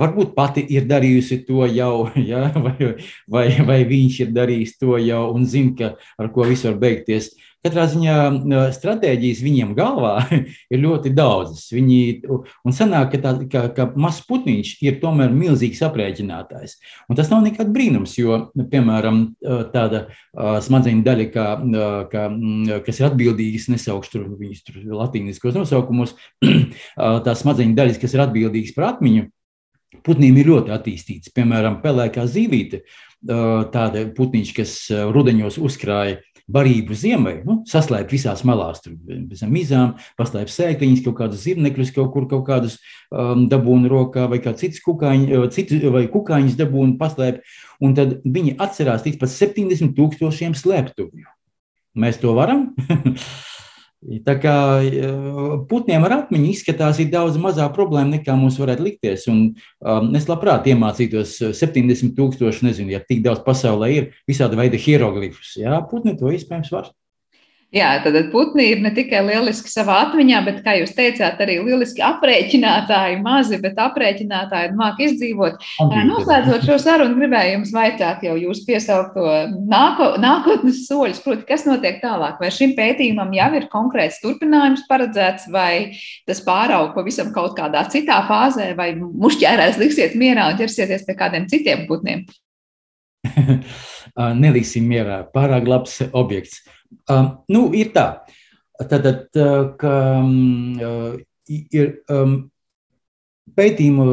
varbūt 0.00 0.32
pati 0.34 0.64
ir 0.74 0.88
darījusi 0.90 1.44
to 1.46 1.66
jau, 1.70 2.08
ja, 2.30 2.48
vai, 2.54 2.94
vai, 3.30 3.46
vai 3.68 3.80
viņš 3.86 4.22
ir 4.24 4.32
darījis 4.34 4.78
to 4.80 4.98
jau 5.02 5.28
un 5.34 5.46
zina, 5.46 5.94
ar 6.18 6.32
ko 6.34 6.48
viss 6.48 6.66
var 6.66 6.80
beigties. 6.82 7.34
Katrā 7.64 7.86
ziņā 7.90 8.16
stratēģijas 8.76 9.40
viņiem 9.42 9.72
galvā 9.78 10.12
ir 10.72 10.80
ļoti 10.82 11.10
daudzas. 11.16 11.64
Viņi, 11.74 11.98
un 12.28 12.74
sanāk, 12.76 13.14
ka, 13.14 13.20
tā, 13.24 13.32
ka, 13.50 13.62
ka 13.74 13.86
mazs 13.98 14.22
putniņš 14.28 14.72
ir 14.86 14.98
tomēr 15.02 15.32
milzīgs 15.34 15.82
aprēķinātājs. 15.86 16.76
Un 17.10 17.18
tas 17.18 17.30
nav 17.32 17.42
nekāds 17.46 17.72
brīnums, 17.74 18.14
jo, 18.20 18.38
piemēram, 18.54 19.22
tāda 19.74 20.06
smadzeņu 20.36 21.06
daļa, 21.06 21.28
kā, 21.34 21.46
kā, 22.12 22.26
kas 22.86 23.00
ir 23.00 23.08
atbildīgas, 23.10 23.70
nesaukšu 23.72 24.14
tur 24.14 24.28
viņus 24.36 24.66
tur 24.68 24.82
latīniskos 25.02 25.58
nosaukumus, 25.58 26.14
tās 27.26 27.42
smadzeņu 27.42 27.74
daļas, 27.78 27.98
kas 28.02 28.14
ir 28.14 28.26
atbildīgas 28.28 28.76
par 28.76 28.92
atmiņu, 28.92 29.26
putniem 30.06 30.38
ir 30.38 30.52
ļoti 30.52 30.74
attīstīts. 30.76 31.34
Piemēram, 31.34 31.80
pelēkā 31.82 32.28
zīvīte, 32.30 32.84
tāda 33.26 34.06
putniņš, 34.14 34.54
kas 34.56 34.78
rudeņos 35.14 35.58
uzkrāja 35.62 36.20
barību 36.52 36.94
ziemai, 36.94 37.34
nu, 37.46 37.58
saslēpt 37.66 38.12
visās 38.14 38.44
malās, 38.46 38.78
tur 38.84 38.94
bez 39.02 39.42
mizām, 39.50 39.96
paslēpt 40.18 40.52
sēkliņas, 40.54 41.02
kaut 41.06 41.18
kādus 41.20 41.42
zirnekļus, 41.46 41.92
kaut 41.96 42.12
kur 42.14 42.28
kaut 42.30 42.44
kādus 42.46 42.78
um, 43.10 43.46
dabūnu 43.50 43.90
rokā, 43.90 44.28
vai 44.30 44.38
kā 44.44 44.54
citus 44.58 44.82
kukaiņus, 44.84 45.32
uh, 45.34 45.48
citu, 45.54 45.80
vai 45.94 46.06
kukaiņus 46.12 46.58
dabūnu 46.60 46.98
paslēpt, 47.00 47.42
un 47.82 47.98
tad 47.98 48.20
viņi 48.22 48.56
atcerās 48.62 49.06
līdz 49.08 49.20
pat 49.24 49.34
70 49.34 49.96
tūkstošiem 49.98 50.54
slēptuvju. 50.58 51.26
Mēs 51.96 52.22
to 52.22 52.36
varam? 52.36 52.68
Tā 54.26 54.34
kā 54.38 54.54
putniem 55.70 56.04
ar 56.06 56.14
atmiņu 56.20 56.50
izskatās, 56.52 57.00
ir 57.02 57.08
daudz 57.10 57.38
mazāk 57.40 57.72
problēma 57.74 58.18
nekā 58.18 58.36
mums 58.38 58.58
varētu 58.60 58.84
likties. 58.84 59.24
Un, 59.32 59.40
um, 59.80 60.10
es 60.18 60.28
labprāt 60.30 60.68
iemācītos 60.70 61.38
70 61.56 62.12
tūkstoši, 62.18 62.66
nezinu, 62.68 62.92
ja 62.94 63.00
tik 63.02 63.24
daudz 63.24 63.42
pasaulē 63.46 63.90
ir 63.94 64.12
visāda 64.28 64.58
veida 64.60 64.78
hieroglifus. 64.78 65.56
Jā, 65.58 65.80
putni 65.90 66.14
to 66.20 66.30
iespējams 66.30 66.70
var. 66.76 66.92
Jā, 67.74 67.88
tad 68.04 68.14
putni 68.30 68.68
ir 68.70 68.78
ne 68.78 68.92
tikai 68.94 69.24
lieliski 69.26 69.66
savā 69.66 69.96
atmiņā, 70.04 70.38
bet, 70.46 70.58
kā 70.62 70.76
jūs 70.78 70.92
teicāt, 70.94 71.40
arī 71.42 71.56
lieliski 71.66 72.02
aprēķinātāji, 72.06 73.16
mazi, 73.24 73.58
bet 73.60 73.80
aprēķinātāji 73.82 74.70
māk 74.78 75.00
izdzīvot. 75.02 75.58
Noslēdzot 76.06 76.62
šo 76.68 76.76
sarunu, 76.78 77.16
gribēju 77.18 77.56
jums 77.56 77.72
vaicāt 77.74 78.22
jau 78.22 78.36
jūs 78.38 78.62
piesaukto 78.68 79.24
nāko, 79.66 80.12
nākotnes 80.22 80.84
soļus, 80.86 81.18
proti, 81.24 81.42
kas 81.48 81.66
notiek 81.66 81.98
tālāk. 82.04 82.38
Vai 82.38 82.52
šim 82.54 82.76
pētījumam 82.78 83.34
jau 83.34 83.50
ir 83.58 83.66
konkrēts 83.72 84.22
turpinājums 84.22 84.86
paredzēts, 84.86 85.50
vai 85.50 85.98
tas 86.30 86.44
pāraug 86.46 86.94
pavisam 86.94 87.34
kaut 87.34 87.58
kādā 87.58 87.82
citā 87.90 88.22
fāzē, 88.30 88.70
vai 88.78 88.92
mušķērēs 88.94 89.82
liksiet 89.82 90.14
mierā 90.14 90.52
un 90.52 90.62
ķersieties 90.62 91.02
pie 91.10 91.18
kādiem 91.18 91.50
citiem 91.50 91.84
putniem? 91.90 92.22
Neliksim 94.46 94.86
mierā, 94.86 95.24
pārāk 95.34 95.66
labs 95.68 95.98
objekts. 96.14 96.62
Um, 97.10 97.30
nu, 97.52 97.68
ir 97.76 97.92
tā, 97.94 98.06
Tātad, 98.76 99.30
ka 99.80 99.92
um, 100.20 100.76
ir 101.48 101.92
um, 102.12 102.34
pētījumu 103.56 104.08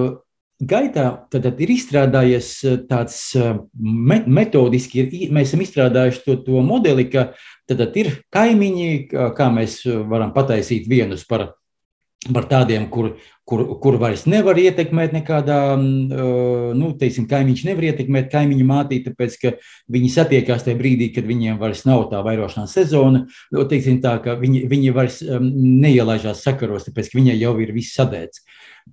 gaitā 0.63 1.07
tātad, 1.33 1.59
ir 1.59 1.73
izstrādājies 1.73 2.51
uh, 2.69 2.77
tāds 2.87 3.17
uh, 3.35 3.57
metodiski, 3.75 5.03
ir, 5.03 5.33
mēs 5.35 5.51
esam 5.51 5.65
izstrādājuši 5.65 6.23
to, 6.23 6.37
to 6.45 6.63
modeli, 6.63 7.09
ka 7.11 7.33
tātad, 7.67 7.91
ir 7.99 8.13
kaimiņi, 8.31 8.87
kā 9.35 9.49
mēs 9.51 9.81
varam 10.07 10.31
pataisīt 10.35 10.87
vienus 10.87 11.27
par 11.27 11.49
par 12.31 12.45
tādiem, 12.47 12.85
kur, 12.91 13.13
kur, 13.47 13.63
kur 13.83 13.97
vairs 13.99 14.23
nevar 14.29 14.57
ietekmēt 14.59 15.15
nekādā, 15.15 15.59
mm, 15.75 16.73
nu, 16.79 16.91
teiksim, 16.99 17.25
kaimiņš 17.29 17.63
nevar 17.67 17.89
ietekmēt 17.89 18.29
kaimiņu 18.31 18.67
mātīti, 18.69 19.09
tāpēc, 19.09 19.37
ka 19.41 19.53
viņi 19.91 20.11
satiekās 20.13 20.63
tajā 20.67 20.79
brīdī, 20.79 21.09
kad 21.15 21.27
viņiem 21.27 21.59
vairs 21.61 21.83
nav 21.89 22.05
tā 22.11 22.21
vairošanās 22.25 22.75
sezona, 22.77 23.25
nu, 23.27 23.65
teiksim 23.69 23.99
tā, 24.03 24.15
ka 24.23 24.37
viņi, 24.39 24.63
viņi 24.71 24.93
vairs 24.95 25.19
neielaižās 25.23 26.45
sakaros, 26.45 26.87
tāpēc, 26.87 27.11
ka 27.11 27.19
viņai 27.19 27.39
jau 27.41 27.57
ir 27.63 27.73
viss 27.75 27.97
sadēts. 27.97 28.45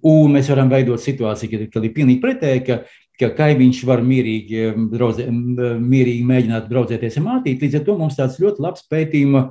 Un 0.07 0.35
mēs 0.37 0.51
varam 0.51 0.71
veidot 0.71 1.03
situāciju, 1.03 1.51
kad, 1.53 1.69
kad 1.75 1.87
ir 1.87 1.95
pilnīgi 1.95 2.23
pretēji, 2.23 2.65
ka, 2.67 2.81
ka 3.21 3.33
kaimiņš 3.37 3.83
var 3.89 4.03
mierīgi, 4.07 4.71
brauze, 4.93 5.27
mierīgi 5.29 6.25
mēģināt 6.27 6.71
braucēties 6.71 7.19
ar 7.21 7.27
mātīti. 7.27 7.67
Līdz 7.67 7.81
ar 7.81 7.87
to 7.89 7.99
mums 7.99 8.19
tāds 8.19 8.39
ļoti 8.41 8.65
labs 8.65 8.87
pētījuma 8.91 9.45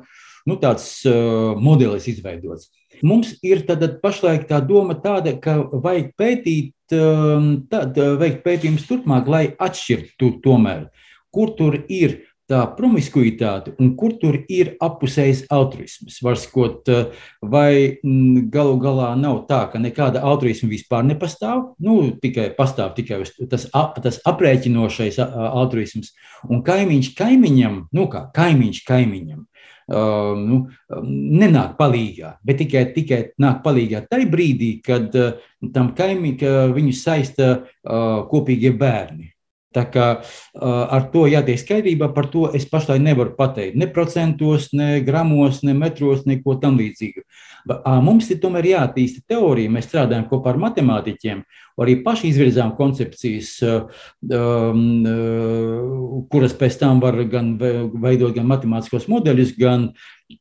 nu, 0.50 0.56
tāds, 0.62 0.88
uh, 1.08 1.60
modelis 1.60 2.08
izveidots. 2.10 2.72
Mums 3.06 3.36
ir 3.46 3.64
pašlaik 4.04 4.48
tā 4.50 4.60
doma 4.66 4.98
tāda, 5.00 5.36
ka 5.40 5.58
vajag 5.72 6.14
pētīt, 6.20 6.74
um, 6.96 7.52
tad, 7.72 7.98
veikt 8.20 8.44
pētījumus 8.46 8.88
turpmāk, 8.90 9.30
lai 9.30 9.44
atšķirtu 9.60 10.40
tomēr, 10.44 10.90
kur 11.32 11.56
tur 11.58 11.80
ir 11.88 12.20
tā 12.50 12.64
promiskuitāte 12.74 13.76
un 13.80 13.92
kur 13.98 14.16
tur 14.22 14.40
ir 14.50 14.74
apusējs 14.82 15.44
altruisms. 15.54 16.18
Varskot, 16.26 16.90
vai 17.46 18.00
mm, 18.02 18.48
galu 18.54 18.80
galā 18.82 19.12
nav 19.20 19.44
tā, 19.50 19.62
ka 19.72 19.82
nekāda 19.82 20.24
altruisma 20.26 20.72
vispār 20.72 21.06
nepastāv, 21.08 21.76
nu, 21.86 22.00
tikai 22.22 22.50
pastāv 22.58 22.96
tikai 22.98 23.22
tas, 23.52 23.68
tas 24.02 24.22
aprēķinošais 24.30 25.22
altruisms, 25.22 26.16
un 26.50 26.64
kaimiņš 26.66 27.14
kaimiņam, 27.20 27.84
nu 27.96 28.10
kā 28.12 28.26
kaimiņš 28.36 28.82
kaimiņam, 28.88 29.46
nu, 29.90 30.60
um, 30.94 31.10
nenāk 31.42 31.76
palīdzīgā, 31.80 32.36
bet 32.46 32.62
tikai, 32.62 32.86
tikai 32.94 33.22
nāk 33.42 33.64
palīdzīgā 33.66 34.06
tajā 34.12 34.30
brīdī, 34.30 34.72
kad 34.86 35.16
uh, 35.18 35.42
tam 35.74 35.94
kaimiņam 35.98 36.76
viņu 36.78 36.96
saista 36.96 37.52
uh, 37.58 38.24
kopīgie 38.30 38.74
bērni. 38.78 39.32
Tā 39.70 39.84
kā 39.86 40.06
ar 40.66 41.04
to 41.14 41.28
jātiek 41.30 41.60
skaidrībā, 41.62 42.08
par 42.16 42.26
to 42.34 42.48
es 42.58 42.64
pašlaik 42.66 43.04
nevaru 43.06 43.36
pateikt. 43.38 43.76
Ne 43.78 43.86
procentos, 43.94 44.72
ne 44.74 44.98
gramos, 45.06 45.60
ne 45.62 45.76
metros, 45.78 46.24
neko 46.26 46.56
tam 46.62 46.80
līdzīgu. 46.80 47.22
Mums 48.02 48.32
ir 48.34 48.40
tomēr 48.42 48.66
jāattīsta 48.72 49.22
teorija. 49.30 49.70
Mēs 49.70 49.86
strādājam 49.86 50.26
kopā 50.32 50.56
ar 50.56 50.62
matemātiķiem, 50.64 51.44
arī 51.86 52.00
paši 52.02 52.32
izvirzām 52.32 52.72
koncepcijas, 52.80 53.52
kuras 56.34 56.56
pēc 56.64 56.80
tam 56.82 57.04
var 57.04 57.20
gan 57.30 57.52
veidot 57.60 58.34
gan 58.40 58.50
matemātiskos 58.50 59.06
modeļus, 59.12 59.54
gan, 59.60 59.92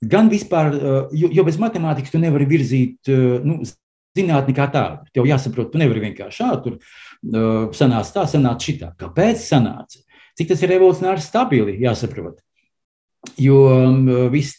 gan 0.00 0.32
vispār, 0.32 0.72
jo 1.12 1.44
bez 1.44 1.60
matemātikas 1.60 2.16
tu 2.16 2.22
nevari 2.22 2.48
virzīt 2.48 3.12
nu, 3.44 3.60
zinātni 4.18 4.56
kā 4.56 4.68
tādu. 4.74 5.08
Tev 5.14 5.28
jāsaprot, 5.30 5.70
tu 5.72 5.80
nevari 5.80 6.04
vienkārši 6.08 6.42
šādi 6.42 6.60
tur 6.66 6.76
uh, 6.78 7.70
sanāca 7.76 8.20
tā, 8.20 8.26
sanāca 8.34 8.70
šitā. 8.70 8.92
Kāpēc 9.00 9.40
sanāca? 9.46 10.02
Cik 10.38 10.52
tas 10.52 10.60
ir 10.62 10.70
revolucionāri 10.74 11.24
stabili, 11.24 11.78
jāsaprot. 11.82 12.38
Jo, 13.38 13.56
um, 13.88 14.06
vis, 14.30 14.52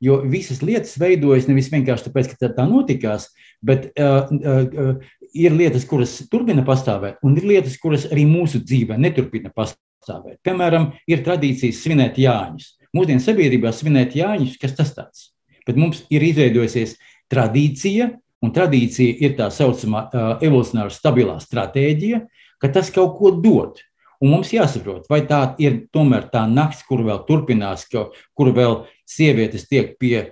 jo 0.00 0.18
visas 0.28 0.60
lietas 0.62 0.98
veidojas 1.00 1.48
nevis 1.48 1.70
vienkārši 1.72 2.10
tāpēc, 2.10 2.28
ka 2.32 2.36
tā, 2.42 2.50
tā 2.58 2.66
notikās, 2.68 3.30
bet 3.64 3.88
uh, 3.96 4.28
uh, 4.28 5.14
ir 5.32 5.56
lietas, 5.56 5.86
kuras 5.88 6.18
turpina 6.30 6.64
pastāvēt, 6.66 7.18
un 7.24 7.38
ir 7.40 7.48
lietas, 7.48 7.78
kuras 7.80 8.04
arī 8.12 8.26
mūsu 8.28 8.60
dzīvē 8.62 8.98
neturpina 9.00 9.52
pastāvēt. 9.56 10.38
Piemēram, 10.44 10.90
ir 11.08 11.24
tradīcijas 11.24 11.80
svinēt 11.86 12.20
Jāņus. 12.20 12.74
Mūsdienu 12.92 13.24
sabiedrībā 13.24 13.72
svinēt 13.72 14.16
Jāņus, 14.18 14.58
kas 14.60 14.76
tas 14.76 14.92
tāds? 14.96 15.30
Bet 15.66 15.78
mums 15.80 16.02
ir 16.12 16.24
izveidojusies 16.26 16.98
tradīcija, 17.32 18.10
Un 18.42 18.50
tradīcija 18.54 19.20
ir 19.22 19.36
tā 19.38 19.48
saucamā 19.54 20.08
evolucionāra 20.42 20.90
stabilā 20.90 21.38
stratēģija, 21.42 22.24
ka 22.62 22.70
tas 22.74 22.90
kaut 22.94 23.16
ko 23.20 23.30
dod. 23.38 23.78
Un 24.22 24.30
mums 24.30 24.52
jāsaprot, 24.54 25.08
vai 25.10 25.24
tā 25.26 25.40
ir 25.58 25.80
tomēr 25.94 26.28
tā 26.30 26.44
nakts, 26.46 26.84
kur 26.86 27.00
vēl 27.02 27.24
turpinās, 27.26 27.88
kur 27.90 28.50
vēl 28.54 28.84
sievietes 29.08 29.66
tiek 29.66 29.96
pie 29.98 30.28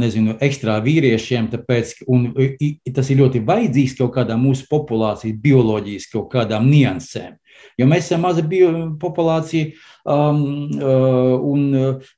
nezinu, 0.00 0.38
ekstrā 0.40 0.78
vīriešiem, 0.84 1.50
tāpēc, 1.52 1.98
un 2.08 2.30
tas 2.96 3.10
ir 3.12 3.20
ļoti 3.20 3.42
vajadzīgs 3.44 3.96
kaut 3.98 4.14
kādā 4.14 4.38
mūsu 4.40 4.64
populācijas, 4.70 5.36
bioloģijas 5.42 6.08
kaut 6.12 6.30
kādām 6.32 6.70
niansēm. 6.70 7.36
Jo 7.76 7.88
mēs 7.90 8.06
esam 8.08 8.22
maza 8.24 8.44
populācija, 9.00 9.72
um, 10.04 10.42
uh, 10.80 11.34
un, 11.44 11.66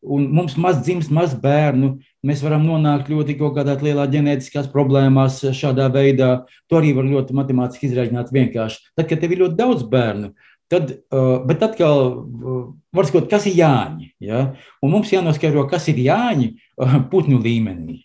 un 0.03 0.28
mums 0.34 0.57
maz 0.57 0.82
dzimst, 0.82 1.11
maz 1.11 1.34
bērnu. 1.34 1.97
Mēs 2.26 2.43
varam 2.43 2.66
nonākt 2.66 3.11
ļoti 3.11 3.39
kaut 3.39 3.57
kādā 3.57 3.78
lielā 3.82 4.07
ģenētiskās 4.11 4.70
problēmās 4.72 5.41
šādā 5.55 5.89
veidā. 5.95 6.45
To 6.70 6.78
arī 6.78 6.93
var 6.95 7.09
ļoti 7.09 7.34
matemātiski 7.34 7.91
izrēķināt 7.91 8.30
vienkārši. 8.34 8.95
Tad, 8.95 9.09
kad 9.11 9.22
tev 9.22 9.34
ir 9.34 9.45
ļoti 9.47 9.59
daudz 9.59 9.86
bērnu, 9.91 10.34
Tad, 10.68 10.91
uh, 11.09 11.39
bet 11.49 11.62
atkal, 11.64 12.11
uh, 12.45 12.64
var 12.93 13.07
sakot, 13.09 13.30
kas 13.30 13.47
ir 13.49 13.55
Jāņi? 13.57 14.11
Ja? 14.20 14.51
Un 14.84 14.93
mums 14.93 15.09
jānoskaidro, 15.09 15.64
kas 15.70 15.86
ir 15.89 16.03
Jāņi 16.05 16.51
uh, 16.53 16.99
putnu 17.09 17.39
līmenī. 17.41 18.03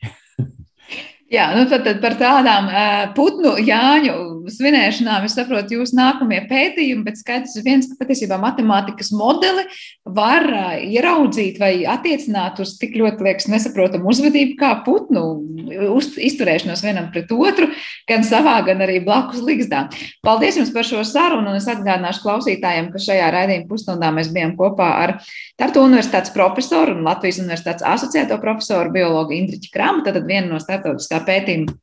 Jā, 1.34 1.50
nu 1.58 1.66
tad, 1.68 1.84
tad 1.84 2.00
par 2.00 2.16
tādām 2.16 2.70
uh, 2.72 3.02
putnu 3.18 3.58
Jāņu 3.60 4.16
svinēšanām 4.52 5.26
es 5.28 5.36
saprotu 5.38 5.78
jūsu 5.78 5.96
nākamie 5.98 6.42
pētījumi, 6.50 7.04
bet 7.06 7.20
skaidrs 7.20 7.56
viens, 7.66 7.88
ka 7.90 7.98
patiesībā 8.02 8.38
matemātikas 8.42 9.12
modeli 9.16 9.64
var 10.04 10.46
ieraudzīt 10.84 11.60
vai 11.62 11.72
attiecināt 11.90 12.60
uz 12.64 12.76
tik 12.82 12.98
ļoti, 13.00 13.24
liekas, 13.28 13.48
nesaprotamu 13.52 14.12
uzvedību 14.12 14.58
kā 14.60 14.74
putnu 14.86 15.24
uz, 15.94 16.12
izturēšanos 16.18 16.84
vienam 16.86 17.10
pret 17.14 17.32
otru, 17.34 17.70
gan 18.10 18.26
savā, 18.28 18.58
gan 18.68 18.84
arī 18.86 19.00
blakus 19.06 19.44
ligzdā. 19.46 19.86
Paldies 20.26 20.60
jums 20.60 20.74
par 20.76 20.88
šo 20.88 21.04
sarunu, 21.08 21.54
un 21.54 21.60
es 21.60 21.70
atgādināšu 21.72 22.26
klausītājiem, 22.26 22.92
ka 22.94 23.04
šajā 23.04 23.30
raidījuma 23.34 23.70
pusstundā 23.70 24.12
mēs 24.16 24.34
bijām 24.36 24.58
kopā 24.60 24.90
ar 25.06 25.16
Tartu 25.60 25.86
Universitātes 25.86 26.34
profesoru 26.36 26.98
un 26.98 27.08
Latvijas 27.08 27.42
Universitātes 27.44 27.86
asociēto 27.88 28.40
profesoru 28.42 28.94
biologu 28.94 29.38
Indriķu 29.38 29.72
Kramu, 29.74 30.04
tad 30.06 30.20
viena 30.28 30.50
no 30.52 30.62
starptautiskā 30.62 31.24
pētījuma 31.28 31.78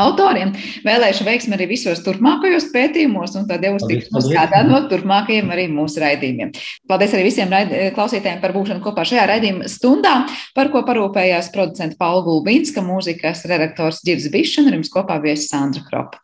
autoriem. 0.00 0.52
Vēlēšu 0.86 1.26
veiksmi 1.26 1.56
arī 1.56 1.68
visos 1.70 2.02
turpmākajos 2.06 2.68
pētījumos, 2.74 3.36
un 3.40 3.48
tad 3.50 3.64
uz 3.70 3.86
tikšanos 3.88 4.28
kādā 4.32 4.62
no 4.68 4.82
turpmākajiem 4.90 5.50
arī 5.54 5.66
mūsu 5.72 6.02
raidījumiem. 6.04 6.52
Paldies 6.88 7.16
arī 7.16 7.28
visiem 7.28 7.52
klausītājiem 7.96 8.42
par 8.44 8.54
būšanu 8.56 8.84
kopā 8.84 9.06
šajā 9.08 9.26
raidījuma 9.32 9.70
stundā, 9.72 10.18
par 10.56 10.70
ko 10.74 10.84
parūpējās 10.86 11.50
producenta 11.54 11.98
Paula 12.00 12.24
Gulbinska, 12.26 12.84
mūzikas 12.84 13.46
redaktors 13.50 14.04
Girds 14.06 14.30
Bišs 14.32 14.60
un 14.62 14.70
ar 14.70 14.78
jums 14.78 14.92
kopā 14.92 15.18
viesis 15.24 15.50
Sandra 15.52 15.84
Kropa. 15.88 16.22